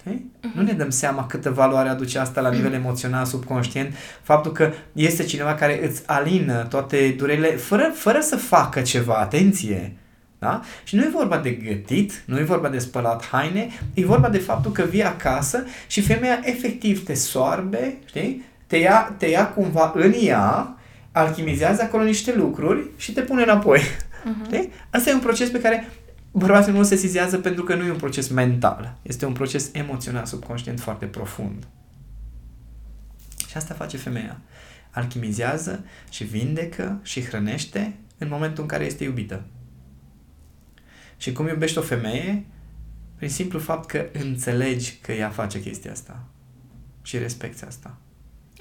Uh-huh. 0.06 0.54
Nu 0.54 0.62
ne 0.62 0.72
dăm 0.72 0.90
seama 0.90 1.26
câtă 1.26 1.50
valoare 1.50 1.88
aduce 1.88 2.18
asta 2.18 2.40
la 2.40 2.50
nivel 2.50 2.72
emoțional, 2.72 3.24
subconștient, 3.24 3.94
faptul 4.22 4.52
că 4.52 4.72
este 4.92 5.22
cineva 5.22 5.54
care 5.54 5.86
îți 5.86 6.02
alină 6.06 6.66
toate 6.70 7.14
durerile 7.16 7.48
fără, 7.48 7.92
fără 7.94 8.20
să 8.20 8.36
facă 8.36 8.80
ceva, 8.80 9.14
atenție. 9.14 9.96
Da? 10.38 10.62
Și 10.84 10.96
nu 10.96 11.02
e 11.02 11.08
vorba 11.12 11.38
de 11.38 11.50
gătit, 11.50 12.22
nu 12.24 12.38
e 12.38 12.42
vorba 12.42 12.68
de 12.68 12.78
spălat 12.78 13.26
haine, 13.26 13.68
e 13.94 14.04
vorba 14.04 14.28
de 14.28 14.38
faptul 14.38 14.72
că 14.72 14.82
vii 14.82 15.02
acasă 15.02 15.64
și 15.86 16.00
femeia 16.00 16.40
efectiv 16.42 17.04
te 17.04 17.14
soarbe, 17.14 17.96
știi? 18.04 18.44
Te 18.66 18.76
ia, 18.76 19.14
te 19.16 19.26
ia 19.26 19.48
cumva 19.48 19.92
în 19.94 20.12
ea, 20.22 20.76
alchimizează 21.12 21.82
acolo 21.82 22.02
niște 22.02 22.34
lucruri 22.34 22.86
și 22.96 23.12
te 23.12 23.20
pune 23.20 23.42
înapoi. 23.42 23.80
Uh-huh. 23.80 24.46
Știi? 24.46 24.72
Asta 24.90 25.10
e 25.10 25.14
un 25.14 25.20
proces 25.20 25.50
pe 25.50 25.60
care 25.60 25.88
bărbatul 26.30 26.72
nu 26.72 26.82
se 26.82 26.94
sesizează 26.94 27.38
pentru 27.38 27.64
că 27.64 27.74
nu 27.74 27.84
e 27.84 27.90
un 27.90 27.96
proces 27.96 28.28
mental. 28.28 28.96
Este 29.02 29.26
un 29.26 29.32
proces 29.32 29.70
emoțional, 29.72 30.24
subconștient, 30.24 30.80
foarte 30.80 31.06
profund. 31.06 31.66
Și 33.48 33.56
asta 33.56 33.74
face 33.74 33.96
femeia. 33.96 34.40
Alchimizează 34.90 35.84
și 36.10 36.24
vindecă 36.24 36.98
și 37.02 37.24
hrănește 37.24 37.94
în 38.18 38.28
momentul 38.30 38.62
în 38.62 38.68
care 38.68 38.84
este 38.84 39.04
iubită. 39.04 39.42
Și 41.18 41.32
cum 41.32 41.46
iubești 41.46 41.78
o 41.78 41.82
femeie? 41.82 42.44
Prin 43.16 43.28
simplu 43.28 43.58
fapt 43.58 43.88
că 43.88 44.06
înțelegi 44.12 44.98
că 45.00 45.12
ea 45.12 45.28
face 45.28 45.60
chestia 45.60 45.90
asta. 45.90 46.24
Și 47.02 47.18
respecti 47.18 47.64
asta. 47.64 47.96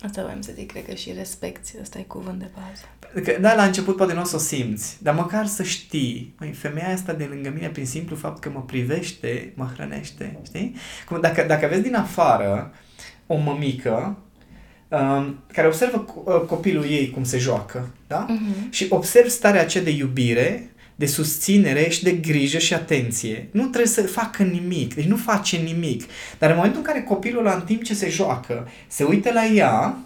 Asta 0.04 0.22
voiam 0.22 0.42
să 0.42 0.52
zic, 0.56 0.72
cred 0.72 0.86
că 0.86 0.94
și 0.94 1.12
respecti, 1.18 1.74
ăsta 1.82 2.00
e 2.00 2.02
cuvânt 2.02 2.40
de 2.40 2.50
bază. 2.56 3.24
Că, 3.24 3.42
da, 3.42 3.56
la 3.56 3.64
început 3.64 3.96
poate 3.96 4.14
nu 4.14 4.22
o 4.22 4.24
să 4.24 4.36
o 4.36 4.40
simți, 4.40 4.98
dar 5.04 5.16
măcar 5.16 5.46
să 5.46 5.64
știi, 5.64 6.36
măi, 6.40 6.52
femeia 6.52 6.94
asta 6.94 7.14
de 7.14 7.24
lângă 7.24 7.50
mine, 7.50 7.68
prin 7.68 7.86
simplu 7.86 8.16
fapt 8.16 8.42
că 8.42 8.50
mă 8.50 8.62
privește, 8.62 9.54
mă 9.56 9.70
hrănește, 9.74 10.40
știi? 10.46 10.76
Cum 11.08 11.22
dacă, 11.22 11.44
dacă 11.48 11.68
vezi 11.68 11.82
din 11.82 11.96
afară 11.96 12.74
o 13.28 13.36
mămică 13.36 14.18
um, 14.88 15.44
care 15.54 15.68
observă 15.68 16.06
uh, 16.24 16.42
copilul 16.48 16.86
ei 16.86 17.10
cum 17.10 17.24
se 17.24 17.38
joacă, 17.38 17.90
da? 18.08 18.26
Uh-huh. 18.26 18.70
Și 18.70 18.88
observ 18.90 19.28
starea 19.28 19.62
aceea 19.62 19.84
de 19.84 19.92
iubire, 19.92 20.70
de 20.98 21.06
susținere 21.06 21.90
și 21.90 22.04
de 22.04 22.12
grijă 22.12 22.58
și 22.58 22.74
atenție. 22.74 23.48
Nu 23.52 23.62
trebuie 23.62 23.92
să 23.92 24.02
facă 24.02 24.44
nimic, 24.44 24.96
deci 24.96 25.06
nu 25.06 25.16
face 25.16 25.58
nimic. 25.58 26.04
Dar 26.40 26.50
în 26.50 26.56
momentul 26.56 26.80
în 26.80 26.86
care 26.86 27.02
copilul 27.02 27.46
ăla, 27.46 27.56
în 27.56 27.62
timp 27.62 27.84
ce 27.84 27.94
se 27.94 28.10
joacă, 28.10 28.68
se 28.88 29.04
uită 29.04 29.32
la 29.34 29.46
ea 29.46 29.98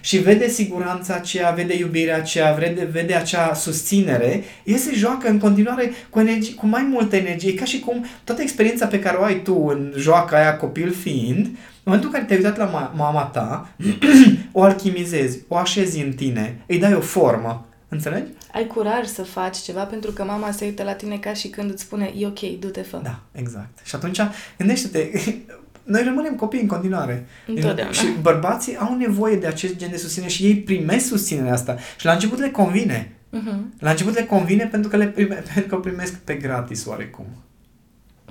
și 0.00 0.18
vede 0.18 0.48
siguranța 0.48 1.14
aceea, 1.14 1.50
vede 1.50 1.76
iubirea 1.76 2.16
aceea, 2.16 2.52
vede, 2.52 2.88
vede 2.92 3.14
acea 3.14 3.54
susținere, 3.54 4.44
el 4.64 4.76
se 4.76 4.94
joacă 4.94 5.28
în 5.28 5.38
continuare 5.38 5.92
cu, 6.10 6.20
energie, 6.20 6.54
cu 6.54 6.66
mai 6.66 6.82
multă 6.82 7.16
energie, 7.16 7.54
ca 7.54 7.64
și 7.64 7.80
cum 7.80 8.04
toată 8.24 8.42
experiența 8.42 8.86
pe 8.86 9.00
care 9.00 9.16
o 9.16 9.22
ai 9.22 9.42
tu 9.42 9.66
în 9.66 9.92
joaca 9.96 10.36
aia 10.36 10.56
copil 10.56 10.92
fiind, 10.92 11.46
în 11.46 11.90
momentul 11.90 12.08
în 12.08 12.14
care 12.14 12.24
te-ai 12.24 12.38
uitat 12.38 12.58
la 12.58 12.92
mama 12.96 13.22
ta, 13.22 13.74
o 14.52 14.62
alchimizezi, 14.62 15.38
o 15.48 15.56
așezi 15.56 16.00
în 16.00 16.12
tine, 16.12 16.56
îi 16.66 16.78
dai 16.78 16.94
o 16.94 17.00
formă. 17.00 17.66
Înțelegi? 17.92 18.30
ai 18.52 18.66
curaj 18.66 19.06
să 19.06 19.22
faci 19.22 19.56
ceva 19.56 19.84
pentru 19.84 20.10
că 20.10 20.24
mama 20.24 20.50
se 20.50 20.64
uită 20.64 20.82
la 20.82 20.94
tine 20.94 21.18
ca 21.18 21.32
și 21.32 21.48
când 21.48 21.70
îți 21.70 21.82
spune 21.82 22.12
e 22.16 22.26
ok, 22.26 22.40
du-te, 22.40 22.82
fă. 22.82 23.00
Da, 23.02 23.22
exact. 23.32 23.78
Și 23.84 23.94
atunci, 23.94 24.20
gândește-te, 24.58 25.10
noi 25.92 26.02
rămânem 26.04 26.34
copii 26.34 26.60
în 26.60 26.66
continuare. 26.66 27.26
Întotdeauna. 27.46 27.92
Și 27.92 28.06
bărbații 28.20 28.76
au 28.76 28.96
nevoie 28.96 29.36
de 29.36 29.46
acest 29.46 29.76
gen 29.76 29.90
de 29.90 29.96
susținere 29.96 30.30
și 30.30 30.44
ei 30.44 30.56
primesc 30.56 31.06
susținerea 31.06 31.52
asta. 31.52 31.76
Și 31.98 32.06
la 32.06 32.12
început 32.12 32.38
le 32.38 32.50
convine. 32.50 33.12
Uh-huh. 33.32 33.78
La 33.78 33.90
început 33.90 34.14
le 34.14 34.24
convine 34.24 34.64
pentru 34.64 34.90
că 34.90 34.96
le 34.96 35.06
prime, 35.06 35.34
pentru 35.54 35.68
că 35.68 35.74
o 35.74 35.78
primesc 35.78 36.14
pe 36.14 36.34
gratis 36.34 36.86
oarecum. 36.86 37.26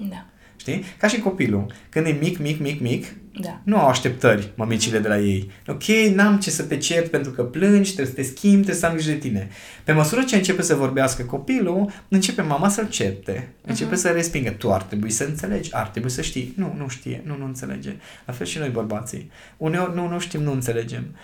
Da. 0.10 0.26
Știi? 0.56 0.84
Ca 0.98 1.08
și 1.08 1.20
copilul. 1.20 1.74
Când 1.90 2.06
e 2.06 2.18
mic, 2.20 2.38
mic, 2.38 2.60
mic, 2.60 2.82
mic, 2.82 3.06
da. 3.40 3.62
nu 3.64 3.78
au 3.78 3.88
așteptări 3.88 4.52
mămicile 4.56 5.00
de 5.00 5.08
la 5.08 5.20
ei. 5.20 5.52
Ok, 5.68 5.84
n-am 6.14 6.40
ce 6.40 6.50
să 6.50 6.64
te 6.64 6.78
cert 6.78 7.12
pentru 7.12 7.32
că 7.32 7.44
plângi, 7.44 7.94
trebuie 7.94 8.16
să 8.16 8.22
te 8.22 8.36
schimbi, 8.36 8.56
trebuie 8.56 8.76
să 8.76 8.86
am 8.86 8.94
grijă 8.94 9.12
de 9.12 9.18
tine. 9.18 9.50
Pe 9.84 9.92
măsură 9.92 10.24
ce 10.24 10.36
începe 10.36 10.62
să 10.62 10.76
vorbească 10.76 11.24
copilul, 11.24 11.92
începe 12.08 12.42
mama 12.42 12.70
să-l 12.70 12.90
certe. 12.90 13.48
Începe 13.66 13.96
uh-huh. 13.96 14.00
să 14.00 14.10
respingă. 14.10 14.50
Tu 14.50 14.74
ar 14.74 14.82
trebui 14.84 15.10
să 15.10 15.24
înțelegi, 15.24 15.74
ar 15.74 15.88
trebui 15.88 16.10
să 16.10 16.22
știi. 16.22 16.54
Nu, 16.58 16.76
nu 16.78 16.88
știe, 16.88 17.22
nu, 17.26 17.38
nu 17.38 17.46
înțelege. 17.46 17.96
La 18.26 18.34
fel 18.34 18.46
și 18.46 18.58
noi 18.58 18.70
bărbații. 18.70 19.32
Uneori 19.58 19.96
nu, 19.96 20.08
nu 20.08 20.20
știm, 20.20 20.42
nu 20.42 20.52
înțelegem. 20.52 21.16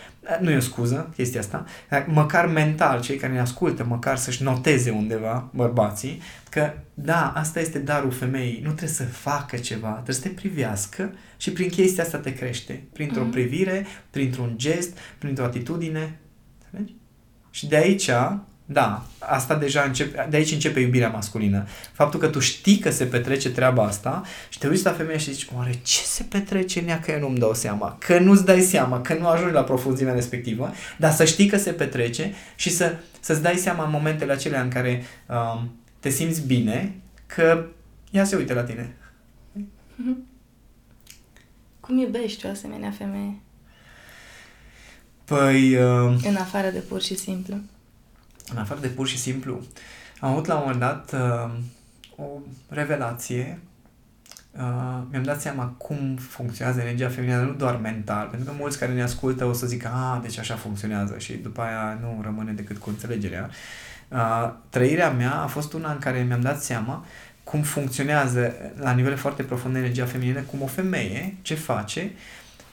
Nu 0.42 0.50
e 0.50 0.56
o 0.56 0.60
scuză 0.60 1.10
chestia 1.16 1.40
asta. 1.40 1.66
Măcar 2.06 2.46
mental, 2.46 3.02
cei 3.02 3.16
care 3.16 3.34
ne 3.34 3.40
ascultă, 3.40 3.86
măcar 3.90 4.18
să-și 4.18 4.44
noteze 4.44 4.90
undeva 4.90 5.50
bărbații, 5.54 6.22
că 6.50 6.72
da, 6.94 7.34
asta 7.36 7.60
este 7.60 7.80
darul 7.80 8.12
femeii. 8.12 8.60
Nu 8.64 8.68
trebuie 8.68 8.90
să 8.90 9.04
facă 9.04 9.58
ceva, 9.58 9.90
trebuie 9.90 10.16
să 10.16 10.22
te 10.22 10.30
privească 10.30 11.12
și 11.38 11.51
prin 11.51 11.70
chestia 11.70 12.03
asta 12.03 12.17
te 12.17 12.34
crește. 12.34 12.84
Printr-o 12.94 13.27
mm-hmm. 13.27 13.32
privire, 13.32 13.86
printr-un 14.10 14.53
gest, 14.56 14.98
printr-o 15.17 15.44
atitudine. 15.44 16.20
Înțelegi? 16.63 16.96
Și 17.51 17.67
de 17.67 17.75
aici, 17.75 18.10
da, 18.65 19.06
asta 19.20 19.56
deja 19.56 19.82
începe, 19.82 20.27
de 20.29 20.38
aici 20.38 20.51
începe 20.51 20.79
iubirea 20.79 21.10
masculină. 21.10 21.67
Faptul 21.94 22.20
că 22.20 22.27
tu 22.27 22.39
știi 22.39 22.77
că 22.77 22.91
se 22.91 23.06
petrece 23.06 23.51
treaba 23.51 23.84
asta 23.84 24.24
și 24.50 24.60
te 24.60 24.67
uiți 24.67 24.86
la 24.86 24.91
femeie 24.91 25.17
și 25.17 25.34
zici, 25.34 25.48
oare 25.56 25.72
ce 25.72 26.00
se 26.03 26.24
petrece 26.24 26.79
în 26.79 26.88
ea 26.88 27.00
că 27.00 27.12
eu 27.12 27.20
nu-mi 27.20 27.38
dau 27.38 27.53
seama? 27.53 27.98
Că 28.00 28.20
nu-ți 28.20 28.46
dai 28.46 28.62
seama, 28.62 29.01
că 29.01 29.13
nu 29.13 29.27
ajungi 29.27 29.53
la 29.53 29.63
profunzimea 29.63 30.13
respectivă, 30.13 30.74
dar 30.98 31.12
să 31.12 31.25
știi 31.25 31.48
că 31.48 31.58
se 31.58 31.72
petrece 31.72 32.34
și 32.56 32.70
să, 32.70 32.96
să-ți 33.20 33.41
dai 33.41 33.56
seama 33.56 33.84
în 33.84 33.91
momentele 33.91 34.32
acelea 34.32 34.62
în 34.62 34.70
care 34.70 35.03
um, 35.27 35.75
te 36.00 36.10
simți 36.10 36.46
bine, 36.46 36.96
că 37.25 37.65
ea 38.12 38.24
se 38.24 38.36
uită 38.36 38.53
la 38.53 38.63
tine. 38.63 38.96
Mm-hmm. 39.60 40.37
Cum 41.88 41.98
iubești 41.98 42.46
o 42.46 42.50
asemenea 42.50 42.91
femeie? 42.91 43.39
Păi... 45.24 45.75
Uh, 45.75 46.15
în 46.24 46.36
afară 46.36 46.70
de 46.70 46.79
pur 46.79 47.01
și 47.01 47.15
simplu. 47.15 47.56
În 48.51 48.58
afară 48.58 48.79
de 48.79 48.88
pur 48.88 49.08
și 49.08 49.17
simplu. 49.17 49.62
Am 50.20 50.32
avut 50.32 50.46
la 50.46 50.56
un 50.56 50.60
moment 50.60 50.79
dat 50.79 51.13
uh, 51.13 51.51
o 52.15 52.24
revelație. 52.70 53.60
Uh, 54.51 55.01
mi-am 55.10 55.24
dat 55.24 55.41
seama 55.41 55.65
cum 55.65 56.15
funcționează 56.15 56.79
energia 56.79 57.10
feminină, 57.10 57.41
nu 57.41 57.53
doar 57.53 57.75
mental, 57.75 58.27
pentru 58.27 58.50
că 58.50 58.56
mulți 58.60 58.79
care 58.79 58.94
ne 58.94 59.03
ascultă 59.03 59.46
o 59.46 59.53
să 59.53 59.67
zică, 59.67 59.91
a, 59.94 60.20
deci 60.22 60.38
așa 60.38 60.56
funcționează 60.56 61.17
și 61.17 61.34
după 61.34 61.62
aia 61.62 62.00
nu 62.01 62.20
rămâne 62.24 62.51
decât 62.51 62.77
cu 62.77 62.89
înțelegerea. 62.89 63.50
Uh, 64.08 64.53
trăirea 64.70 65.12
mea 65.12 65.41
a 65.41 65.48
fost 65.48 65.74
una 65.74 65.91
în 65.91 66.00
care 66.00 66.24
mi-am 66.24 66.41
dat 66.41 66.62
seama 66.62 67.06
cum 67.50 67.62
funcționează 67.62 68.56
la 68.80 68.92
nivel 68.92 69.16
foarte 69.16 69.44
profund 69.44 69.75
energia 69.75 70.06
feminină, 70.06 70.42
cum 70.42 70.62
o 70.62 70.66
femeie, 70.66 71.36
ce 71.42 71.56
face, 71.56 72.12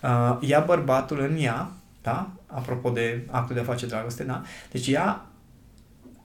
uh, 0.03 0.37
ia 0.41 0.61
bărbatul 0.61 1.21
în 1.21 1.37
ea, 1.41 1.71
da? 2.03 2.31
Apropo 2.47 2.91
de 2.91 3.23
actul 3.31 3.55
de 3.55 3.61
a 3.61 3.65
face 3.65 3.87
dragoste, 3.87 4.23
da? 4.23 4.43
Deci 4.71 4.89
ea 4.89 5.27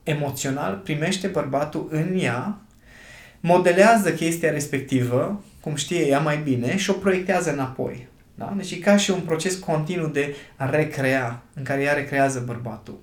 emoțional 0.03 0.75
primește 0.83 1.27
bărbatul 1.27 1.87
în 1.91 2.19
ea, 2.19 2.57
modelează 3.39 4.13
chestia 4.13 4.51
respectivă, 4.51 5.43
cum 5.61 5.75
știe 5.75 6.07
ea 6.07 6.19
mai 6.19 6.37
bine, 6.37 6.77
și 6.77 6.89
o 6.89 6.93
proiectează 6.93 7.51
înapoi. 7.51 8.07
Da? 8.35 8.53
Deci 8.57 8.71
e 8.71 8.75
ca 8.75 8.97
și 8.97 9.11
un 9.11 9.19
proces 9.19 9.55
continuu 9.55 10.07
de 10.07 10.35
a 10.55 10.69
recrea, 10.69 11.41
în 11.53 11.63
care 11.63 11.81
ea 11.81 11.93
recrează 11.93 12.43
bărbatul. 12.45 12.99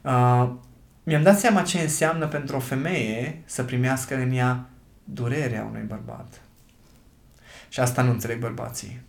Uh, 0.00 0.50
mi-am 1.02 1.22
dat 1.22 1.38
seama 1.38 1.62
ce 1.62 1.78
înseamnă 1.78 2.26
pentru 2.26 2.56
o 2.56 2.60
femeie 2.60 3.42
să 3.44 3.62
primească 3.62 4.14
în 4.14 4.32
ea 4.32 4.66
durerea 5.04 5.66
unui 5.70 5.84
bărbat. 5.86 6.40
Și 7.68 7.80
asta 7.80 8.02
nu 8.02 8.10
înțeleg 8.10 8.38
bărbații. 8.38 9.00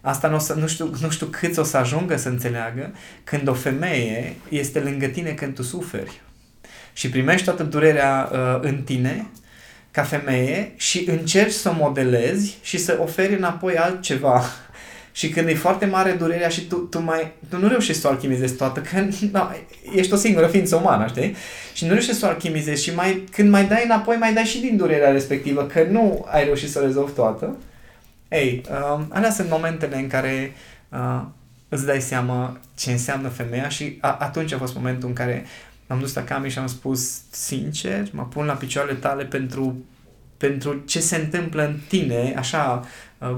Asta 0.00 0.28
nu, 0.28 0.34
o 0.34 0.38
să, 0.38 0.54
nu, 0.54 0.66
știu, 0.66 0.90
nu 1.00 1.10
știu 1.10 1.26
cât 1.26 1.56
o 1.56 1.62
să 1.62 1.76
ajungă 1.76 2.16
să 2.16 2.28
înțeleagă 2.28 2.94
când 3.24 3.48
o 3.48 3.54
femeie 3.54 4.36
este 4.48 4.80
lângă 4.80 5.06
tine 5.06 5.30
când 5.30 5.54
tu 5.54 5.62
suferi 5.62 6.20
și 6.92 7.08
primești 7.08 7.44
toată 7.44 7.62
durerea 7.62 8.30
uh, 8.32 8.58
în 8.60 8.82
tine 8.82 9.26
ca 9.90 10.02
femeie 10.02 10.72
și 10.76 11.10
încerci 11.10 11.52
să 11.52 11.68
o 11.68 11.72
modelezi 11.72 12.58
și 12.62 12.78
să 12.78 12.98
oferi 13.00 13.34
înapoi 13.34 13.76
altceva 13.76 14.44
și 15.16 15.28
când 15.28 15.48
e 15.48 15.54
foarte 15.54 15.86
mare 15.86 16.12
durerea 16.12 16.48
și 16.48 16.60
tu, 16.60 16.76
tu, 16.76 17.00
mai, 17.00 17.32
tu 17.48 17.58
nu 17.58 17.68
reușești 17.68 18.00
să 18.00 18.08
o 18.08 18.10
alchimizezi 18.10 18.54
toată, 18.54 18.80
că 18.80 19.06
na, 19.30 19.56
ești 20.00 20.12
o 20.12 20.16
singură 20.16 20.46
ființă 20.46 20.76
umană, 20.76 21.06
știi? 21.06 21.36
Și 21.72 21.84
nu 21.84 21.90
reușești 21.90 22.20
să 22.20 22.26
o 22.26 22.28
alchimizezi 22.28 22.82
și 22.82 22.94
mai, 22.94 23.24
când 23.30 23.50
mai 23.50 23.64
dai 23.64 23.84
înapoi, 23.84 24.16
mai 24.16 24.34
dai 24.34 24.44
și 24.44 24.60
din 24.60 24.76
durerea 24.76 25.10
respectivă, 25.10 25.66
că 25.66 25.86
nu 25.90 26.26
ai 26.28 26.44
reușit 26.44 26.70
să 26.70 26.78
o 26.78 26.84
rezolvi 26.84 27.12
toată. 27.12 27.56
Ei, 28.28 28.62
uh, 28.70 29.04
alea 29.08 29.30
sunt 29.30 29.48
momentele 29.50 29.96
în 29.96 30.06
care 30.06 30.52
uh, 30.88 31.22
îți 31.68 31.86
dai 31.86 32.00
seama 32.00 32.60
ce 32.76 32.90
înseamnă 32.90 33.28
femeia 33.28 33.68
și 33.68 33.98
a, 34.00 34.16
atunci 34.20 34.52
a 34.52 34.58
fost 34.58 34.74
momentul 34.74 35.08
în 35.08 35.14
care 35.14 35.44
m-am 35.86 35.98
dus 35.98 36.14
la 36.14 36.24
Cami 36.24 36.50
și 36.50 36.58
am 36.58 36.66
spus 36.66 37.20
sincer, 37.30 38.08
mă 38.10 38.22
pun 38.22 38.46
la 38.46 38.52
picioarele 38.52 38.94
tale 38.94 39.24
pentru 39.24 39.76
pentru 40.36 40.82
ce 40.86 41.00
se 41.00 41.16
întâmplă 41.16 41.64
în 41.64 41.76
tine, 41.88 42.34
așa, 42.36 42.84
uh, 43.18 43.36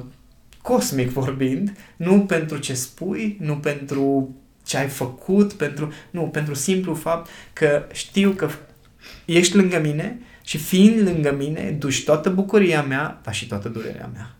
cosmic 0.62 1.10
vorbind, 1.10 1.76
nu 1.96 2.20
pentru 2.20 2.56
ce 2.56 2.74
spui, 2.74 3.36
nu 3.40 3.56
pentru 3.56 4.34
ce 4.68 4.76
ai 4.76 4.88
făcut, 4.88 5.52
pentru, 5.52 5.92
nu, 6.10 6.22
pentru 6.22 6.54
simplu 6.54 6.94
fapt 6.94 7.30
că 7.52 7.86
știu 7.92 8.30
că 8.30 8.48
ești 9.24 9.56
lângă 9.56 9.78
mine 9.78 10.18
și 10.44 10.58
fiind 10.58 11.00
lângă 11.00 11.34
mine, 11.34 11.76
duci 11.78 12.04
toată 12.04 12.30
bucuria 12.30 12.82
mea, 12.82 13.20
dar 13.24 13.34
și 13.34 13.46
toată 13.46 13.68
durerea 13.68 14.10
mea. 14.12 14.36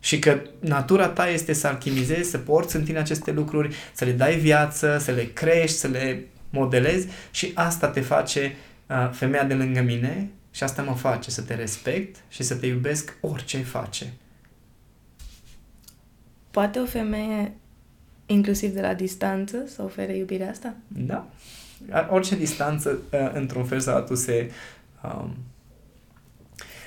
Și 0.00 0.18
că 0.18 0.40
natura 0.58 1.08
ta 1.08 1.28
este 1.28 1.52
să 1.52 1.66
alchimizezi, 1.66 2.30
să 2.30 2.38
porți 2.38 2.76
în 2.76 2.84
tine 2.84 2.98
aceste 2.98 3.32
lucruri, 3.32 3.74
să 3.92 4.04
le 4.04 4.12
dai 4.12 4.36
viață, 4.36 4.98
să 5.00 5.10
le 5.10 5.24
crești, 5.24 5.76
să 5.76 5.86
le 5.86 6.26
modelezi 6.50 7.08
și 7.30 7.50
asta 7.54 7.88
te 7.88 8.00
face 8.00 8.56
uh, 8.86 9.10
femeia 9.12 9.44
de 9.44 9.54
lângă 9.54 9.80
mine 9.80 10.30
și 10.50 10.62
asta 10.62 10.82
mă 10.82 10.94
face 10.94 11.30
să 11.30 11.42
te 11.42 11.54
respect 11.54 12.16
și 12.28 12.42
să 12.42 12.54
te 12.54 12.66
iubesc 12.66 13.16
orice 13.20 13.56
ai 13.56 13.62
face. 13.62 14.12
Poate 16.52 16.78
o 16.78 16.84
femeie, 16.84 17.52
inclusiv 18.26 18.74
de 18.74 18.80
la 18.80 18.94
distanță, 18.94 19.56
să 19.66 19.82
ofere 19.82 20.16
iubirea 20.16 20.50
asta? 20.50 20.74
Da. 20.88 21.28
Orice 22.10 22.36
distanță, 22.36 22.98
uh, 23.12 23.30
într-un 23.32 23.64
fel 23.64 23.80
sau 23.80 23.94
altul, 23.94 24.16
se, 24.16 24.50
um, 25.02 25.34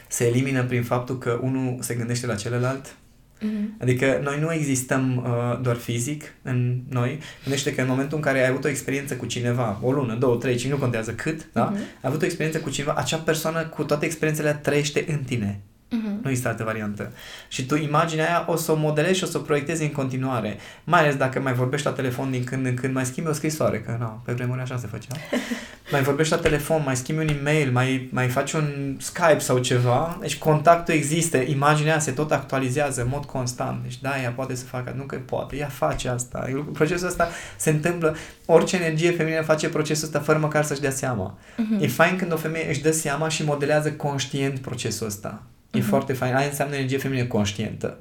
se 0.08 0.28
elimină 0.28 0.64
prin 0.64 0.84
faptul 0.84 1.18
că 1.18 1.40
unul 1.42 1.78
se 1.80 1.96
gândește 1.96 2.26
la 2.26 2.36
celălalt 2.36 2.96
Mm-hmm. 3.40 3.82
Adică 3.82 4.20
noi 4.24 4.40
nu 4.40 4.54
existăm 4.54 5.18
uh, 5.18 5.60
doar 5.62 5.76
fizic 5.76 6.24
în 6.42 6.82
noi. 6.90 7.20
Gândește 7.44 7.76
că 7.76 7.82
în 7.82 7.88
momentul 7.88 8.18
în 8.18 8.24
care 8.24 8.40
ai 8.40 8.50
avut 8.50 8.64
o 8.64 8.68
experiență 8.68 9.16
cu 9.16 9.26
cineva, 9.26 9.80
o 9.82 9.92
lună, 9.92 10.16
două, 10.16 10.36
trei, 10.36 10.56
cinci, 10.56 10.72
nu 10.72 10.80
contează 10.80 11.14
cât, 11.14 11.48
da? 11.54 11.74
Mm-hmm. 11.74 12.02
Ai 12.02 12.10
avut 12.10 12.22
o 12.22 12.26
experiență 12.26 12.60
cu 12.60 12.70
cineva, 12.70 12.94
acea 12.94 13.18
persoană 13.18 13.66
cu 13.66 13.84
toate 13.84 14.06
experiențele 14.06 14.54
trăiește 14.54 15.06
în 15.08 15.24
tine. 15.24 15.60
Uh-huh. 15.92 16.22
Nu 16.22 16.30
există 16.30 16.50
altă 16.50 16.64
variantă. 16.64 17.12
Și 17.48 17.66
tu 17.66 17.76
imaginea 17.76 18.26
aia 18.26 18.46
o 18.48 18.56
să 18.56 18.72
o 18.72 18.76
modelezi 18.76 19.18
și 19.18 19.24
o 19.24 19.28
să 19.28 19.38
o 19.38 19.42
proiectezi 19.42 19.84
în 19.84 19.92
continuare. 19.92 20.58
Mai 20.84 21.00
ales 21.00 21.16
dacă 21.16 21.40
mai 21.40 21.54
vorbești 21.54 21.86
la 21.86 21.94
telefon 21.94 22.32
din 22.32 22.44
când 22.44 22.66
în 22.66 22.74
când, 22.74 22.94
mai 22.94 23.06
schimbi 23.06 23.30
o 23.30 23.34
scrisoare, 23.34 23.80
că 23.80 23.96
nu, 24.00 24.22
pe 24.26 24.32
vremuri 24.32 24.62
așa 24.62 24.78
se 24.78 24.88
făcea. 24.88 25.16
mai 25.92 26.02
vorbești 26.02 26.34
la 26.34 26.40
telefon, 26.40 26.82
mai 26.86 26.96
schimbi 26.96 27.22
un 27.22 27.28
e-mail, 27.28 27.72
mai, 27.72 28.10
mai 28.12 28.28
faci 28.28 28.52
un 28.52 28.96
Skype 29.00 29.40
sau 29.40 29.58
ceva. 29.58 30.18
Deci 30.22 30.38
contactul 30.38 30.94
există, 30.94 31.38
imaginea 31.38 32.00
se 32.00 32.12
tot 32.12 32.32
actualizează 32.32 33.02
în 33.02 33.08
mod 33.12 33.26
constant. 33.26 33.84
Deci 33.84 34.00
da, 34.02 34.22
ea 34.22 34.32
poate 34.32 34.56
să 34.56 34.66
facă, 34.66 34.94
nu 34.98 35.04
că 35.04 35.16
poate, 35.16 35.56
ea 35.56 35.68
face 35.68 36.10
asta. 36.10 36.50
Procesul 36.74 37.08
ăsta 37.08 37.30
se 37.56 37.70
întâmplă, 37.70 38.16
orice 38.46 38.76
energie 38.76 39.12
feminină 39.12 39.42
face 39.42 39.70
procesul 39.70 40.06
ăsta 40.06 40.20
fără 40.20 40.38
măcar 40.38 40.64
să-și 40.64 40.82
dea 40.82 40.92
seama. 40.92 41.38
Uh-huh. 41.38 41.82
E 41.82 41.88
fain 41.88 42.16
când 42.16 42.34
o 42.34 42.38
femeie 42.38 42.70
își 42.70 42.82
dă 42.82 42.92
seama 42.92 43.30
și 43.30 43.44
modelează 43.44 43.92
conștient 43.92 44.60
procesul 44.60 45.08
ăsta. 45.08 45.44
E 45.76 45.80
uh-huh. 45.80 45.88
foarte 45.88 46.14
fain. 46.14 46.36
Aia 46.36 46.48
înseamnă 46.48 46.76
energie 46.76 46.98
feminină 46.98 47.28
conștientă. 47.28 47.98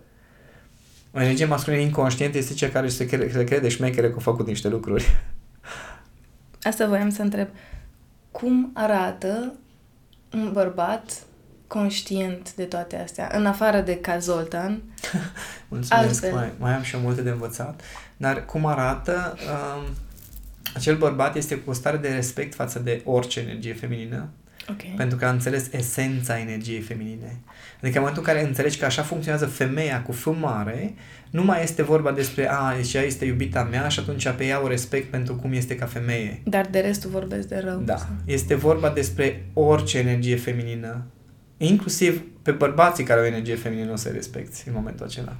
O 1.13 1.21
energie 1.21 1.45
masculină 1.45 1.83
inconștientă 1.83 2.39
este 2.39 2.55
cea 2.55 2.69
care 2.69 2.89
se 2.89 3.07
crede, 3.07 3.33
se 3.33 3.45
crede 3.45 3.69
șmechere 3.69 4.11
că 4.11 4.15
a 4.19 4.21
făcut 4.21 4.47
niște 4.47 4.69
lucruri. 4.69 5.17
Asta 6.63 6.87
voiam 6.87 7.11
să 7.11 7.23
întreb. 7.23 7.49
Cum 8.31 8.71
arată 8.75 9.55
un 10.33 10.51
bărbat 10.53 11.23
conștient 11.67 12.55
de 12.55 12.65
toate 12.65 12.97
astea, 12.99 13.31
în 13.33 13.47
afară 13.47 13.81
de 13.81 13.97
ca 13.97 14.19
Zoltan? 14.19 14.83
Mulțumesc, 15.69 16.33
mai, 16.33 16.53
mai 16.59 16.75
am 16.75 16.83
și 16.83 16.95
eu 16.95 17.01
multe 17.01 17.23
de 17.23 17.31
învățat. 17.31 17.83
Dar 18.17 18.45
cum 18.45 18.67
arată, 18.67 19.37
um, 19.39 19.95
acel 20.75 20.97
bărbat 20.97 21.37
este 21.37 21.57
cu 21.59 21.71
o 21.71 21.73
stare 21.73 21.97
de 21.97 22.09
respect 22.09 22.55
față 22.55 22.79
de 22.79 23.03
orice 23.05 23.41
energie 23.41 23.75
feminină, 23.75 24.29
Okay. 24.71 24.95
Pentru 24.97 25.17
că 25.17 25.25
a 25.25 25.31
înțeles 25.31 25.73
esența 25.73 26.39
energiei 26.39 26.81
feminine. 26.81 27.41
Adică 27.81 27.99
în 27.99 28.05
momentul 28.05 28.23
în 28.27 28.33
care 28.35 28.47
înțelegi 28.47 28.79
că 28.79 28.85
așa 28.85 29.03
funcționează 29.03 29.47
femeia 29.47 30.03
cu 30.03 30.13
F 30.13 30.27
mare, 30.41 30.95
nu 31.31 31.45
mai 31.45 31.63
este 31.63 31.83
vorba 31.83 32.13
despre, 32.13 32.51
a, 32.51 32.75
deci 32.77 32.95
ea 32.95 33.03
este 33.03 33.25
iubita 33.25 33.63
mea 33.63 33.89
și 33.89 33.99
atunci 33.99 34.29
pe 34.29 34.45
ea 34.45 34.63
o 34.63 34.69
respect 34.69 35.11
pentru 35.11 35.35
cum 35.35 35.53
este 35.53 35.77
ca 35.77 35.87
femeie. 35.87 36.41
Dar 36.45 36.67
de 36.71 36.79
restul 36.79 37.11
vorbesc 37.11 37.49
de 37.49 37.63
rău. 37.65 37.79
Da. 37.79 37.97
Sau? 37.97 38.09
Este 38.25 38.55
vorba 38.55 38.91
despre 38.91 39.47
orice 39.53 39.99
energie 39.99 40.37
feminină. 40.37 41.05
Inclusiv 41.57 42.23
pe 42.43 42.51
bărbații 42.51 43.05
care 43.05 43.21
au 43.21 43.27
energie 43.27 43.55
feminină 43.55 43.93
o 43.93 43.97
să 43.97 44.09
respecti 44.09 44.63
în 44.67 44.73
momentul 44.77 45.07
acela. 45.07 45.37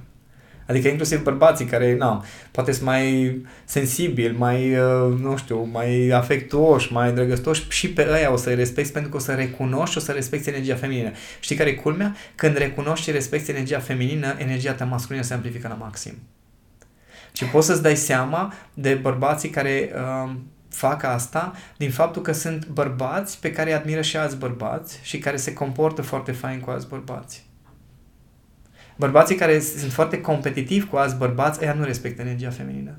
Adică 0.65 0.87
inclusiv 0.87 1.23
bărbații 1.23 1.65
care, 1.65 1.95
na, 1.95 2.23
poate 2.51 2.71
sunt 2.71 2.85
mai 2.85 3.41
sensibili, 3.65 4.37
mai, 4.37 4.77
uh, 4.77 5.19
nu 5.19 5.37
știu, 5.37 5.63
mai 5.71 6.09
afectuoși, 6.09 6.93
mai 6.93 7.13
drăgăstoși, 7.13 7.65
și 7.69 7.89
pe 7.89 8.07
ăia 8.11 8.31
o 8.31 8.35
să-i 8.35 8.55
respecti 8.55 8.91
pentru 8.91 9.11
că 9.11 9.17
o 9.17 9.19
să 9.19 9.33
recunoști 9.33 9.91
și 9.91 9.97
o 9.97 10.01
să 10.01 10.11
respecti 10.11 10.49
energia 10.49 10.75
feminină. 10.75 11.11
Știi 11.39 11.55
care 11.55 11.69
e 11.69 11.73
culmea? 11.73 12.15
Când 12.35 12.57
recunoști 12.57 13.05
și 13.05 13.11
respecti 13.11 13.51
energia 13.51 13.79
feminină, 13.79 14.35
energia 14.37 14.73
ta 14.73 14.85
masculină 14.85 15.23
se 15.23 15.33
amplifică 15.33 15.67
la 15.67 15.73
maxim. 15.73 16.13
Și 17.33 17.45
poți 17.45 17.67
să-ți 17.67 17.81
dai 17.81 17.95
seama 17.95 18.53
de 18.73 18.93
bărbații 18.93 19.49
care 19.49 19.91
uh, 19.95 20.31
fac 20.69 21.03
asta 21.03 21.53
din 21.77 21.91
faptul 21.91 22.21
că 22.21 22.31
sunt 22.31 22.67
bărbați 22.67 23.39
pe 23.39 23.51
care 23.51 23.69
îi 23.69 23.75
admiră 23.75 24.01
și 24.01 24.17
alți 24.17 24.37
bărbați 24.37 24.99
și 25.01 25.19
care 25.19 25.37
se 25.37 25.53
comportă 25.53 26.01
foarte 26.01 26.31
fain 26.31 26.59
cu 26.59 26.69
alți 26.69 26.87
bărbați. 26.87 27.45
Bărbații 28.95 29.35
care 29.35 29.59
sunt 29.59 29.91
foarte 29.91 30.21
competitivi 30.21 30.85
cu 30.85 30.95
alți 30.95 31.15
bărbați, 31.15 31.59
ăia 31.61 31.73
nu 31.73 31.83
respectă 31.83 32.21
energia 32.21 32.49
feminină. 32.49 32.95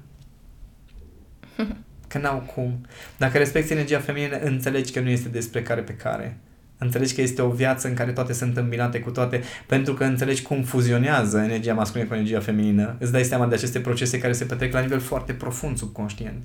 Că 2.08 2.18
n-au 2.18 2.38
cum. 2.54 2.86
Dacă 3.16 3.38
respecti 3.38 3.72
energia 3.72 3.98
feminină, 3.98 4.38
înțelegi 4.38 4.92
că 4.92 5.00
nu 5.00 5.08
este 5.08 5.28
despre 5.28 5.62
care 5.62 5.80
pe 5.80 5.94
care. 5.94 6.38
Înțelegi 6.78 7.14
că 7.14 7.20
este 7.20 7.42
o 7.42 7.50
viață 7.50 7.88
în 7.88 7.94
care 7.94 8.12
toate 8.12 8.32
sunt 8.32 8.56
îmbinate 8.56 9.00
cu 9.00 9.10
toate, 9.10 9.42
pentru 9.66 9.94
că 9.94 10.04
înțelegi 10.04 10.42
cum 10.42 10.62
fuzionează 10.62 11.38
energia 11.38 11.74
masculină 11.74 12.08
cu 12.08 12.14
energia 12.14 12.40
feminină. 12.40 12.96
Îți 12.98 13.12
dai 13.12 13.24
seama 13.24 13.46
de 13.46 13.54
aceste 13.54 13.80
procese 13.80 14.18
care 14.18 14.32
se 14.32 14.44
petrec 14.44 14.72
la 14.72 14.80
nivel 14.80 15.00
foarte 15.00 15.32
profund 15.32 15.76
subconștient. 15.76 16.44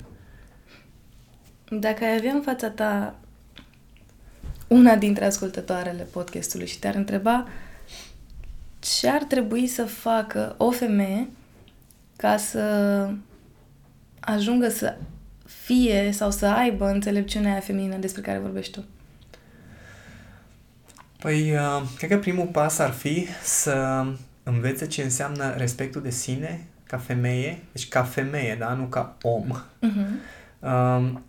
Dacă 1.70 2.04
ai 2.04 2.16
avea 2.18 2.32
în 2.32 2.40
fața 2.40 2.70
ta 2.70 3.14
una 4.68 4.96
dintre 4.96 5.24
ascultătoarele 5.24 6.02
podcastului 6.02 6.66
și 6.66 6.78
te-ar 6.78 6.94
întreba 6.94 7.46
ce 8.82 9.08
ar 9.08 9.22
trebui 9.22 9.66
să 9.66 9.84
facă 9.84 10.54
o 10.58 10.70
femeie 10.70 11.28
ca 12.16 12.36
să 12.36 13.08
ajungă 14.20 14.68
să 14.68 14.96
fie 15.44 16.10
sau 16.12 16.30
să 16.30 16.46
aibă 16.46 16.88
înțelepciunea 16.88 17.60
feminină 17.60 17.96
despre 17.96 18.22
care 18.22 18.38
vorbești 18.38 18.72
tu? 18.72 18.84
Păi, 21.18 21.52
uh, 21.52 21.82
cred 21.96 22.10
că 22.10 22.18
primul 22.18 22.46
pas 22.46 22.78
ar 22.78 22.90
fi 22.90 23.26
să 23.42 24.06
învețe 24.42 24.86
ce 24.86 25.02
înseamnă 25.02 25.54
respectul 25.56 26.02
de 26.02 26.10
sine 26.10 26.66
ca 26.86 26.98
femeie, 26.98 27.62
deci 27.72 27.88
ca 27.88 28.02
femeie, 28.02 28.56
da, 28.58 28.72
nu 28.72 28.84
ca 28.84 29.16
om. 29.22 29.44
Uh-huh. 29.82 30.10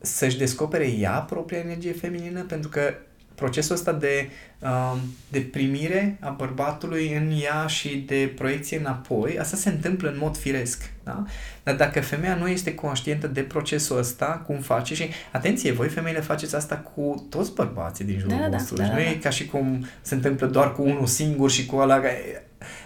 să-și 0.02 0.38
descopere 0.38 0.88
ea 0.88 1.20
propria 1.20 1.58
energie 1.58 1.92
feminină, 1.94 2.42
pentru 2.42 2.70
că 2.70 2.94
procesul 3.36 3.76
ăsta 3.76 3.92
de, 3.92 4.30
uh, 4.60 4.98
de 5.28 5.40
primire 5.40 6.18
a 6.20 6.30
bărbatului 6.30 7.14
în 7.16 7.32
ea 7.44 7.68
și 7.68 8.04
de 8.08 8.32
proiecție 8.36 8.78
înapoi, 8.78 9.40
asta 9.40 9.58
se 9.58 9.70
întâmplă 9.70 10.10
în 10.10 10.18
mod 10.20 10.38
firesc. 10.38 10.92
Da? 11.04 11.24
Dar 11.64 11.76
dacă 11.76 12.02
femeia 12.02 12.36
nu 12.36 12.48
este 12.48 12.76
conștientă 12.76 13.28
de 13.28 13.42
procesul 13.42 13.98
ăsta, 13.98 14.44
cum 14.46 14.58
face 14.58 14.96
și, 14.96 15.10
atenție, 15.32 15.72
voi 15.72 15.88
femeile 15.88 16.20
faceți 16.20 16.56
asta 16.56 16.76
cu 16.76 17.28
toți 17.30 17.54
bărbații 17.54 18.06
din 18.06 18.20
jurul 18.20 18.38
da, 18.38 18.48
da 18.48 18.58
vostru. 18.58 18.76
Da, 18.76 18.84
da, 18.84 18.94
nu 18.94 19.00
e 19.00 19.18
ca 19.22 19.30
și 19.30 19.46
cum 19.46 19.86
se 20.02 20.16
întâmplă 20.16 20.48
doar 20.48 20.74
cu 20.74 20.82
unul 20.82 21.06
singur 21.06 21.52
și 21.52 21.66
cu 21.66 21.76
ăla. 21.76 22.02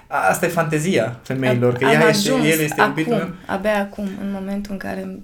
Asta 0.08 0.46
e 0.46 0.50
fantezia 0.50 1.20
femeilor, 1.24 1.74
că 1.74 1.86
ea 1.86 2.08
este, 2.08 2.32
el 2.32 2.60
este 2.60 2.82
acum, 2.82 2.98
iubitul. 2.98 3.36
Abia 3.46 3.80
acum, 3.80 4.04
în 4.22 4.32
momentul 4.32 4.72
în 4.72 4.78
care 4.78 5.20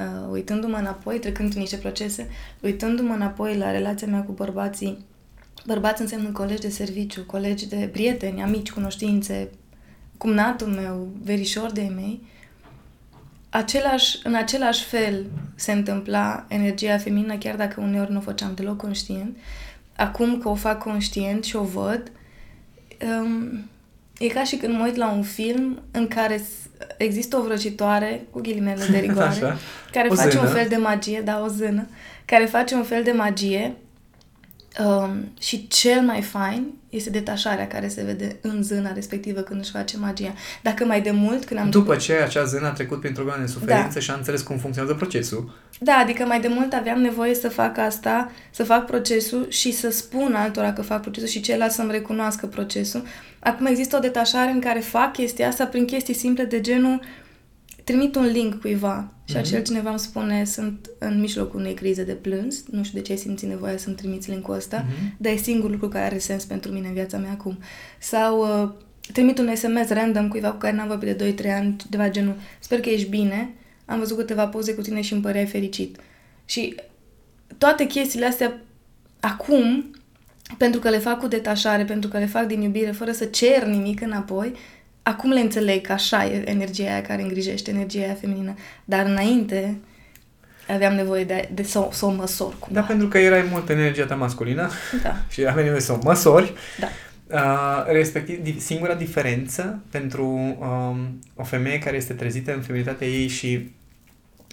uh, 0.00 0.28
uitându-mă 0.30 0.76
înapoi, 0.76 1.18
trecând 1.18 1.48
prin 1.48 1.60
niște 1.60 1.76
procese, 1.76 2.28
uitându-mă 2.60 3.12
înapoi 3.12 3.56
la 3.56 3.70
relația 3.70 4.06
mea 4.06 4.22
cu 4.22 4.32
bărbații, 4.32 5.04
bărbați 5.66 6.00
înseamnă 6.00 6.28
colegi 6.30 6.60
de 6.60 6.68
serviciu, 6.68 7.24
colegi 7.24 7.68
de 7.68 7.88
prieteni, 7.92 8.42
amici, 8.42 8.72
cunoștințe, 8.72 9.50
cumnatul 10.16 10.66
meu, 10.66 11.08
verișor 11.22 11.72
de 11.72 11.92
mei, 11.94 12.20
același, 13.50 14.18
în 14.22 14.34
același 14.34 14.84
fel 14.84 15.26
se 15.54 15.72
întâmpla 15.72 16.44
energia 16.48 16.98
feminină, 16.98 17.36
chiar 17.36 17.56
dacă 17.56 17.80
uneori 17.80 18.12
nu 18.12 18.18
o 18.18 18.20
făceam 18.20 18.54
deloc 18.54 18.76
conștient. 18.76 19.36
Acum 19.96 20.38
că 20.38 20.48
o 20.48 20.54
fac 20.54 20.78
conștient 20.78 21.44
și 21.44 21.56
o 21.56 21.62
văd, 21.62 22.12
um, 23.22 23.68
e 24.18 24.26
ca 24.26 24.44
și 24.44 24.56
când 24.56 24.74
mă 24.78 24.84
uit 24.84 24.96
la 24.96 25.10
un 25.10 25.22
film 25.22 25.82
în 25.90 26.08
care 26.08 26.44
există 26.96 27.36
o 27.36 27.42
vrăjitoare, 27.42 28.26
cu 28.30 28.40
ghilimele 28.40 28.84
de 28.90 28.98
rigoare, 28.98 29.28
Așa. 29.44 29.56
care 29.92 30.08
o 30.08 30.14
face 30.14 30.30
zână. 30.30 30.42
un 30.42 30.48
fel 30.54 30.68
de 30.68 30.76
magie, 30.76 31.20
da, 31.24 31.42
o 31.44 31.48
zână, 31.48 31.86
care 32.24 32.44
face 32.44 32.74
un 32.74 32.84
fel 32.84 33.02
de 33.02 33.12
magie 33.12 33.74
Um, 34.84 35.32
și 35.40 35.68
cel 35.68 36.00
mai 36.00 36.22
fain 36.22 36.72
este 36.96 37.10
detașarea 37.10 37.66
care 37.66 37.88
se 37.88 38.02
vede 38.02 38.36
în 38.40 38.62
zâna 38.62 38.92
respectivă 38.92 39.40
când 39.40 39.60
își 39.60 39.70
face 39.70 39.96
magia. 39.96 40.34
Dacă 40.62 40.84
mai 40.84 41.00
de 41.00 41.10
mult, 41.10 41.44
când 41.44 41.60
am... 41.60 41.70
După 41.70 41.96
ce 41.96 42.12
acea 42.12 42.44
zână 42.44 42.66
a 42.66 42.70
trecut 42.70 43.00
printr-o 43.00 43.22
groană 43.22 43.44
de 43.44 43.50
suferință 43.50 43.94
da. 43.94 44.00
și 44.00 44.10
a 44.10 44.14
înțeles 44.14 44.42
cum 44.42 44.58
funcționează 44.58 44.96
procesul. 44.96 45.54
Da, 45.78 45.92
adică 45.92 46.24
mai 46.24 46.40
de 46.40 46.48
mult 46.48 46.72
aveam 46.72 47.00
nevoie 47.00 47.34
să 47.34 47.48
fac 47.48 47.78
asta, 47.78 48.32
să 48.50 48.64
fac 48.64 48.86
procesul 48.86 49.46
și 49.48 49.72
să 49.72 49.90
spun 49.90 50.34
altora 50.34 50.72
că 50.72 50.82
fac 50.82 51.00
procesul 51.00 51.28
și 51.28 51.40
celălalt 51.40 51.72
să-mi 51.72 51.90
recunoască 51.90 52.46
procesul. 52.46 53.02
Acum 53.38 53.66
există 53.66 53.96
o 53.96 54.00
detașare 54.00 54.50
în 54.50 54.60
care 54.60 54.80
fac 54.80 55.12
chestia 55.12 55.48
asta 55.48 55.66
prin 55.66 55.84
chestii 55.84 56.14
simple 56.14 56.44
de 56.44 56.60
genul 56.60 57.00
trimit 57.86 58.14
un 58.14 58.24
link 58.24 58.60
cuiva 58.60 59.12
și 59.24 59.34
mm-hmm. 59.34 59.38
acel 59.38 59.62
cineva 59.62 59.90
îmi 59.90 59.98
spune 59.98 60.44
sunt 60.44 60.90
în 60.98 61.20
mijlocul 61.20 61.60
unei 61.60 61.74
crize 61.74 62.04
de 62.04 62.12
plâns, 62.12 62.64
nu 62.70 62.82
știu 62.82 62.98
de 62.98 63.04
ce 63.04 63.12
ai 63.12 63.18
simțit 63.18 63.48
nevoia 63.48 63.76
să-mi 63.76 63.94
trimiți 63.94 64.30
linkul 64.30 64.54
ăsta, 64.54 64.84
mm-hmm. 64.84 65.16
dar 65.16 65.32
e 65.32 65.36
singurul 65.36 65.70
lucru 65.70 65.88
care 65.88 66.04
are 66.04 66.18
sens 66.18 66.44
pentru 66.44 66.72
mine 66.72 66.86
în 66.86 66.92
viața 66.92 67.18
mea 67.18 67.30
acum. 67.30 67.58
Sau 67.98 68.40
uh, 68.40 68.70
trimit 69.12 69.38
un 69.38 69.54
SMS 69.54 69.88
random 69.88 70.28
cuiva 70.28 70.50
cu 70.50 70.56
care 70.56 70.76
n-am 70.76 70.88
vorbit 70.88 71.16
de 71.16 71.34
2-3 71.48 71.52
ani, 71.52 71.76
ceva 71.90 72.10
genul, 72.10 72.36
sper 72.58 72.80
că 72.80 72.88
ești 72.88 73.08
bine, 73.08 73.54
am 73.84 73.98
văzut 73.98 74.16
câteva 74.16 74.46
poze 74.46 74.74
cu 74.74 74.80
tine 74.80 75.00
și 75.00 75.12
îmi 75.12 75.22
păreai 75.22 75.46
fericit. 75.46 75.96
Și 76.44 76.74
toate 77.58 77.86
chestiile 77.86 78.26
astea 78.26 78.60
acum, 79.20 79.90
pentru 80.56 80.80
că 80.80 80.90
le 80.90 80.98
fac 80.98 81.18
cu 81.18 81.26
detașare, 81.26 81.84
pentru 81.84 82.10
că 82.10 82.18
le 82.18 82.26
fac 82.26 82.46
din 82.46 82.60
iubire, 82.60 82.90
fără 82.90 83.12
să 83.12 83.24
cer 83.24 83.64
nimic 83.64 84.00
înapoi, 84.00 84.52
acum 85.08 85.30
le 85.30 85.40
înțeleg 85.40 85.86
că 85.86 85.92
așa 85.92 86.24
e 86.24 86.50
energia 86.50 86.84
aia 86.84 87.02
care 87.02 87.22
îngrijește, 87.22 87.70
energia 87.70 88.00
aia 88.00 88.14
feminină. 88.14 88.54
Dar 88.84 89.06
înainte 89.06 89.78
aveam 90.68 90.94
nevoie 90.94 91.24
de, 91.24 91.48
de 91.54 91.62
să, 91.62 91.88
să 91.92 92.06
o 92.06 92.10
măsor 92.10 92.58
cumva. 92.58 92.80
Da, 92.80 92.86
pentru 92.86 93.08
că 93.08 93.18
erai 93.18 93.46
mult 93.50 93.68
energia 93.68 94.04
ta 94.04 94.14
masculină 94.14 94.70
da. 95.02 95.16
și 95.32 95.46
aveai 95.46 95.64
nevoie 95.64 95.80
să 95.80 95.92
o 95.92 95.98
măsori. 96.02 96.52
Da. 96.78 96.86
Uh, 97.26 97.92
respectiv, 97.92 98.60
singura 98.60 98.94
diferență 98.94 99.82
pentru 99.90 100.26
um, 100.60 101.20
o 101.34 101.44
femeie 101.44 101.78
care 101.78 101.96
este 101.96 102.12
trezită 102.12 102.54
în 102.54 102.60
feminitatea 102.60 103.06
ei 103.06 103.28
și 103.28 103.70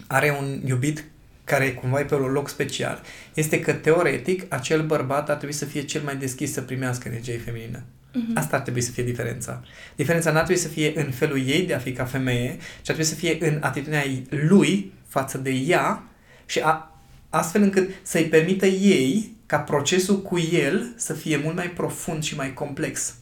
are 0.06 0.36
un 0.40 0.60
iubit 0.66 1.04
care 1.44 1.72
cumva 1.72 2.00
e 2.00 2.04
pe 2.04 2.14
un 2.14 2.32
loc 2.32 2.48
special, 2.48 3.02
este 3.34 3.60
că 3.60 3.72
teoretic 3.72 4.44
acel 4.48 4.82
bărbat 4.82 5.30
ar 5.30 5.36
trebui 5.36 5.54
să 5.54 5.64
fie 5.64 5.82
cel 5.82 6.02
mai 6.02 6.16
deschis 6.16 6.52
să 6.52 6.60
primească 6.60 7.08
energie 7.08 7.38
feminină. 7.38 7.82
Uh-huh. 8.14 8.34
Asta 8.34 8.56
ar 8.56 8.62
trebui 8.62 8.80
să 8.80 8.90
fie 8.90 9.02
diferența. 9.02 9.62
Diferența 9.96 10.30
nu 10.30 10.38
ar 10.38 10.44
trebui 10.44 10.62
să 10.62 10.68
fie 10.68 10.92
în 10.94 11.10
felul 11.10 11.46
ei 11.46 11.62
de 11.66 11.74
a 11.74 11.78
fi 11.78 11.92
ca 11.92 12.04
femeie, 12.04 12.56
ci 12.56 12.88
ar 12.88 12.94
trebui 12.94 13.04
să 13.04 13.14
fie 13.14 13.36
în 13.40 13.58
atitudinea 13.60 14.04
lui 14.28 14.92
față 15.06 15.38
de 15.38 15.50
ea 15.50 16.02
și 16.46 16.58
a, 16.58 17.00
astfel 17.28 17.62
încât 17.62 17.90
să-i 18.02 18.24
permită 18.24 18.66
ei 18.66 19.36
ca 19.46 19.58
procesul 19.58 20.22
cu 20.22 20.38
el 20.38 20.92
să 20.96 21.12
fie 21.12 21.36
mult 21.36 21.56
mai 21.56 21.70
profund 21.70 22.22
și 22.22 22.36
mai 22.36 22.52
complex. 22.52 23.14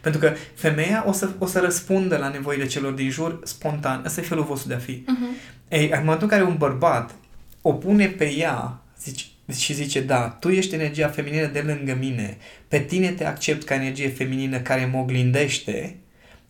Pentru 0.00 0.20
că 0.20 0.34
femeia 0.54 1.04
o 1.06 1.12
să, 1.12 1.30
o 1.38 1.46
să 1.46 1.60
răspundă 1.60 2.16
la 2.16 2.28
nevoile 2.28 2.66
celor 2.66 2.92
din 2.92 3.10
jur 3.10 3.40
spontan. 3.44 4.02
Ăsta 4.04 4.20
e 4.20 4.24
felul 4.24 4.44
vostru 4.44 4.68
de 4.68 4.74
a 4.74 4.78
fi. 4.78 5.04
Uh-huh. 5.04 5.54
Ei, 5.68 5.90
în 5.90 5.98
momentul 5.98 6.22
în 6.22 6.28
care 6.28 6.42
un 6.42 6.56
bărbat 6.56 7.14
o 7.62 7.72
pune 7.72 8.06
pe 8.06 8.32
ea, 8.32 8.82
zici, 9.00 9.30
și 9.54 9.72
zice, 9.72 10.00
da, 10.00 10.36
tu 10.40 10.48
ești 10.48 10.74
energia 10.74 11.08
feminină 11.08 11.46
de 11.46 11.60
lângă 11.60 11.96
mine, 11.98 12.36
pe 12.68 12.78
tine 12.78 13.10
te 13.10 13.24
accept 13.24 13.64
ca 13.64 13.74
energie 13.74 14.08
feminină 14.08 14.58
care 14.58 14.88
mă 14.92 14.98
oglindește, 14.98 15.96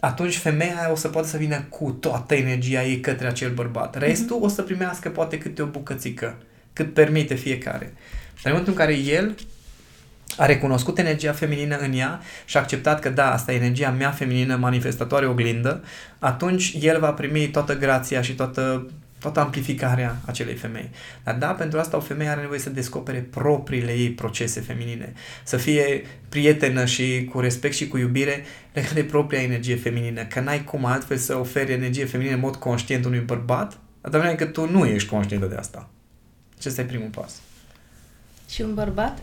atunci 0.00 0.36
femeia 0.36 0.88
o 0.92 0.96
să 0.96 1.08
poată 1.08 1.28
să 1.28 1.36
vină 1.36 1.66
cu 1.68 1.90
toată 1.90 2.34
energia 2.34 2.84
ei 2.84 3.00
către 3.00 3.26
acel 3.26 3.50
bărbat. 3.50 3.96
Restul 3.98 4.36
mm-hmm. 4.38 4.44
o 4.44 4.48
să 4.48 4.62
primească 4.62 5.08
poate 5.08 5.38
câte 5.38 5.62
o 5.62 5.66
bucățică, 5.66 6.38
cât 6.72 6.94
permite 6.94 7.34
fiecare. 7.34 7.92
Dar 8.42 8.44
în 8.44 8.50
momentul 8.50 8.72
în 8.72 8.78
care 8.78 8.96
el 8.98 9.34
a 10.36 10.46
recunoscut 10.46 10.98
energia 10.98 11.32
feminină 11.32 11.76
în 11.76 11.92
ea 11.92 12.20
și 12.44 12.56
a 12.56 12.60
acceptat 12.60 13.00
că 13.00 13.08
da, 13.08 13.32
asta 13.32 13.52
e 13.52 13.56
energia 13.56 13.90
mea 13.90 14.10
feminină 14.10 14.56
manifestatoare 14.56 15.26
oglindă, 15.26 15.84
atunci 16.18 16.76
el 16.80 17.00
va 17.00 17.12
primi 17.12 17.48
toată 17.48 17.76
grația 17.76 18.22
și 18.22 18.32
toată 18.32 18.86
toată 19.18 19.40
amplificarea 19.40 20.20
acelei 20.24 20.54
femei. 20.54 20.90
Dar 21.24 21.34
da, 21.34 21.46
pentru 21.46 21.78
asta 21.78 21.96
o 21.96 22.00
femeie 22.00 22.30
are 22.30 22.40
nevoie 22.40 22.58
să 22.58 22.70
descopere 22.70 23.18
propriile 23.18 23.92
ei 23.92 24.10
procese 24.10 24.60
feminine, 24.60 25.12
să 25.44 25.56
fie 25.56 26.04
prietenă 26.28 26.84
și 26.84 27.28
cu 27.32 27.40
respect 27.40 27.74
și 27.74 27.88
cu 27.88 27.96
iubire 27.96 28.44
legată 28.72 28.94
de 28.94 29.04
propria 29.04 29.42
energie 29.42 29.76
feminină, 29.76 30.24
că 30.24 30.40
n-ai 30.40 30.64
cum 30.64 30.84
altfel 30.84 31.16
să 31.16 31.36
oferi 31.36 31.72
energie 31.72 32.04
feminină 32.04 32.34
în 32.34 32.40
mod 32.40 32.56
conștient 32.56 33.04
unui 33.04 33.20
bărbat, 33.20 33.78
atâta 34.00 34.34
că 34.34 34.44
tu 34.44 34.70
nu 34.70 34.86
ești 34.86 35.08
conștientă 35.08 35.46
de 35.46 35.54
asta. 35.54 35.88
Acesta 36.58 36.80
e 36.80 36.84
primul 36.84 37.08
pas. 37.08 37.40
Și 38.48 38.62
un 38.62 38.74
bărbat 38.74 39.18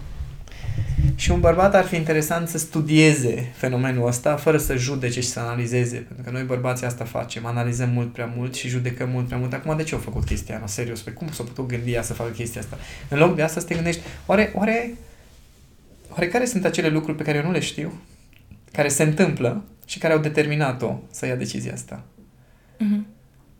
și 1.15 1.31
un 1.31 1.39
bărbat 1.39 1.75
ar 1.75 1.85
fi 1.85 1.95
interesant 1.95 2.47
să 2.47 2.57
studieze 2.57 3.51
fenomenul 3.55 4.07
ăsta 4.07 4.35
fără 4.35 4.57
să 4.57 4.75
judece 4.75 5.21
și 5.21 5.27
să 5.27 5.39
analizeze. 5.39 5.97
Pentru 5.97 6.23
că 6.23 6.29
noi 6.29 6.43
bărbații 6.43 6.85
asta 6.85 7.03
facem, 7.03 7.45
analizăm 7.45 7.89
mult 7.89 8.13
prea 8.13 8.31
mult 8.35 8.53
și 8.53 8.67
judecăm 8.67 9.09
mult 9.09 9.25
prea 9.25 9.37
mult. 9.37 9.53
Acum 9.53 9.77
de 9.77 9.83
ce 9.83 9.93
au 9.93 10.01
făcut 10.01 10.25
chestia 10.25 10.55
asta? 10.55 10.67
Serios, 10.67 11.01
pe 11.01 11.11
cum 11.11 11.31
s-a 11.31 11.43
putut 11.43 11.67
gândi 11.67 11.91
ea 11.91 12.01
să 12.01 12.13
facă 12.13 12.29
chestia 12.29 12.61
asta? 12.61 12.77
În 13.09 13.17
loc 13.17 13.35
de 13.35 13.41
asta 13.41 13.59
să 13.59 13.65
te 13.65 13.73
gândești, 13.73 14.01
oare, 14.25 14.51
oare, 14.55 14.93
oare 16.09 16.27
care 16.27 16.45
sunt 16.45 16.65
acele 16.65 16.87
lucruri 16.87 17.17
pe 17.17 17.23
care 17.23 17.37
eu 17.37 17.43
nu 17.43 17.51
le 17.51 17.59
știu, 17.59 18.01
care 18.71 18.87
se 18.87 19.03
întâmplă 19.03 19.63
și 19.85 19.99
care 19.99 20.13
au 20.13 20.19
determinat-o 20.19 20.99
să 21.11 21.25
ia 21.25 21.35
decizia 21.35 21.73
asta? 21.73 22.03
Mm-hmm. 22.75 23.13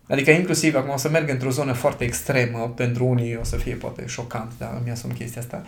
Adică 0.08 0.32
inclusiv, 0.32 0.76
acum 0.76 0.94
o 0.94 0.98
să 0.98 1.10
merg 1.10 1.30
într-o 1.30 1.50
zonă 1.50 1.74
foarte 1.74 2.04
extremă, 2.04 2.74
pentru 2.76 3.06
unii 3.06 3.36
o 3.36 3.44
să 3.44 3.56
fie 3.56 3.74
poate 3.74 4.04
șocant, 4.08 4.52
dar 4.58 4.78
îmi 4.80 4.92
asum 4.92 5.12
chestia 5.12 5.42
asta. 5.42 5.64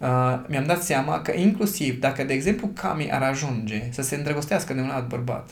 Uh, 0.00 0.40
mi-am 0.46 0.64
dat 0.64 0.82
seama 0.82 1.20
că 1.20 1.32
inclusiv 1.36 2.00
dacă, 2.00 2.24
de 2.24 2.32
exemplu, 2.32 2.66
Cami 2.66 3.12
ar 3.12 3.22
ajunge 3.22 3.82
să 3.90 4.02
se 4.02 4.16
îndrăgostească 4.16 4.74
de 4.74 4.80
un 4.80 4.88
alt 4.88 5.08
bărbat, 5.08 5.50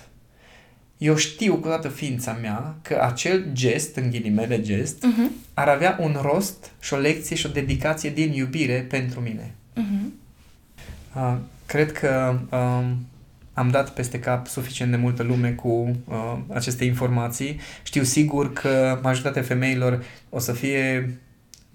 eu 0.98 1.16
știu 1.16 1.54
cu 1.54 1.66
toată 1.66 1.88
ființa 1.88 2.32
mea 2.40 2.74
că 2.82 3.00
acel 3.02 3.46
gest, 3.52 3.96
în 3.96 4.10
ghilimele 4.10 4.60
gest, 4.60 5.04
uh-huh. 5.06 5.30
ar 5.54 5.68
avea 5.68 5.98
un 6.00 6.16
rost 6.22 6.70
și 6.80 6.94
o 6.94 6.96
lecție 6.96 7.36
și 7.36 7.46
o 7.46 7.50
dedicație 7.50 8.10
din 8.10 8.32
iubire 8.32 8.86
pentru 8.88 9.20
mine. 9.20 9.54
Uh-huh. 9.76 10.06
Uh, 11.14 11.36
cred 11.66 11.92
că 11.92 12.38
uh, 12.50 12.90
am 13.52 13.70
dat 13.70 13.90
peste 13.90 14.18
cap 14.18 14.46
suficient 14.46 14.90
de 14.90 14.96
multă 14.96 15.22
lume 15.22 15.50
cu 15.50 15.68
uh, 16.04 16.38
aceste 16.52 16.84
informații. 16.84 17.60
Știu 17.82 18.02
sigur 18.02 18.52
că 18.52 18.98
majoritatea 19.02 19.42
femeilor 19.42 20.04
o 20.28 20.38
să 20.38 20.52
fie 20.52 21.18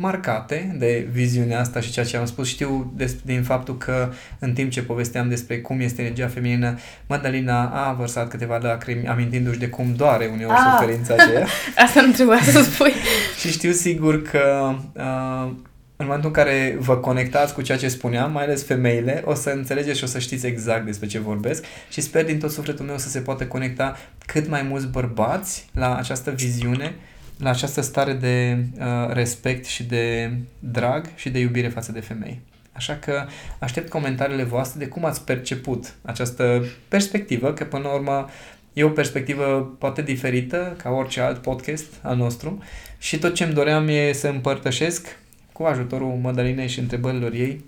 marcate 0.04 0.76
de 0.80 1.08
viziunea 1.12 1.60
asta 1.60 1.80
și 1.80 1.92
ceea 1.92 2.06
ce 2.06 2.18
am 2.18 2.26
spus. 2.26 2.48
Știu 2.48 2.94
des, 2.96 3.16
din 3.26 3.44
faptul 3.44 3.78
că 3.78 4.12
în 4.40 4.54
timp 4.54 4.72
ce 4.72 4.84
povesteam 4.84 5.30
despre 5.30 5.60
cum 5.60 5.80
este 5.80 6.02
energia 6.02 6.28
feminină, 6.28 6.78
Madalina 7.08 7.70
a 7.70 7.94
vărsat 7.94 8.28
câteva 8.30 8.58
lacrimi 8.62 9.08
amintindu-și 9.08 9.60
de 9.60 9.68
cum 9.68 9.94
doare 9.96 10.30
uneori 10.34 10.54
ah. 10.54 10.72
suferința 10.72 11.14
aceea. 11.14 11.46
Asta 11.86 12.02
nu 12.02 12.12
trebuia 12.12 12.40
să 12.42 12.62
spui. 12.62 12.94
și 13.40 13.52
știu 13.52 13.72
sigur 13.72 14.22
că 14.22 14.74
uh, 14.94 15.52
în 15.96 16.06
momentul 16.06 16.30
în 16.30 16.44
care 16.44 16.78
vă 16.80 16.98
conectați 16.98 17.54
cu 17.54 17.62
ceea 17.62 17.78
ce 17.78 17.88
spuneam, 17.88 18.32
mai 18.32 18.44
ales 18.44 18.66
femeile, 18.66 19.22
o 19.26 19.34
să 19.34 19.50
înțelegeți 19.50 19.98
și 19.98 20.04
o 20.04 20.08
să 20.08 20.20
știți 20.20 20.46
exact 20.46 20.86
despre 20.86 21.08
ce 21.08 21.20
vorbesc 21.20 21.64
și 21.90 22.02
sper 22.02 22.26
din 22.26 22.40
tot 22.40 22.52
sufletul 22.52 22.86
meu 22.86 22.98
să 22.98 23.10
se 23.10 23.20
poată 23.20 23.46
conecta 23.46 23.98
cât 24.26 24.48
mai 24.50 24.62
mulți 24.62 24.88
bărbați 24.88 25.70
la 25.74 25.96
această 25.96 26.32
viziune 26.32 26.96
la 27.38 27.50
această 27.50 27.82
stare 27.82 28.14
de 28.14 28.66
uh, 28.80 29.14
respect 29.14 29.66
și 29.66 29.84
de 29.84 30.34
drag 30.60 31.06
și 31.16 31.30
de 31.30 31.40
iubire 31.40 31.68
față 31.68 31.92
de 31.92 32.00
femei. 32.00 32.42
Așa 32.72 32.96
că 32.96 33.26
aștept 33.60 33.90
comentariile 33.90 34.44
voastre 34.44 34.80
de 34.80 34.88
cum 34.88 35.06
ați 35.06 35.26
perceput 35.26 35.96
această 36.02 36.66
perspectivă, 36.88 37.54
că 37.54 37.66
până 37.66 37.84
la 37.84 37.94
urmă 37.94 38.30
e 38.74 38.84
o 38.84 38.90
perspectivă 38.90 39.76
poate 39.80 40.02
diferită 40.02 40.76
ca 40.78 40.90
orice 40.90 41.22
alt 41.22 41.42
podcast 41.42 41.86
al 42.02 42.16
nostru 42.16 42.64
și 42.98 43.20
tot 43.20 43.34
ce 43.34 43.44
îmi 43.44 43.54
doream 43.54 43.88
e 43.88 44.12
să 44.12 44.28
împărtășesc 44.28 45.18
cu 45.52 45.64
ajutorul 45.64 46.20
Mădălinei 46.22 46.68
și 46.68 46.80
întrebărilor 46.80 47.34
ei 47.34 47.64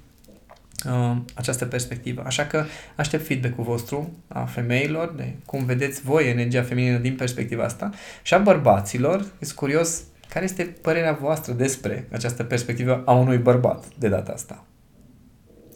uh, 0.87 1.17
această 1.33 1.65
perspectivă. 1.65 2.23
Așa 2.25 2.45
că 2.45 2.65
aștept 2.95 3.25
feedback-ul 3.25 3.63
vostru 3.63 4.13
a 4.27 4.43
femeilor, 4.43 5.13
de 5.15 5.33
cum 5.45 5.65
vedeți 5.65 6.01
voi 6.01 6.29
energia 6.29 6.63
feminină 6.63 6.97
din 6.97 7.15
perspectiva 7.15 7.63
asta 7.63 7.91
și 8.21 8.33
a 8.33 8.37
bărbaților. 8.37 9.25
Sunt 9.39 9.57
curios 9.57 10.03
care 10.29 10.45
este 10.45 10.63
părerea 10.63 11.13
voastră 11.13 11.53
despre 11.53 12.07
această 12.11 12.43
perspectivă 12.43 13.03
a 13.05 13.13
unui 13.13 13.37
bărbat 13.37 13.85
de 13.99 14.07
data 14.07 14.31
asta. 14.31 14.65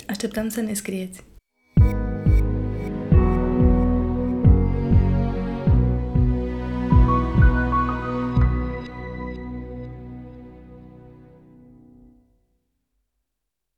Așteptăm 0.07 0.49
să 0.49 0.61
ne 0.61 0.73
scrieți. 0.73 1.23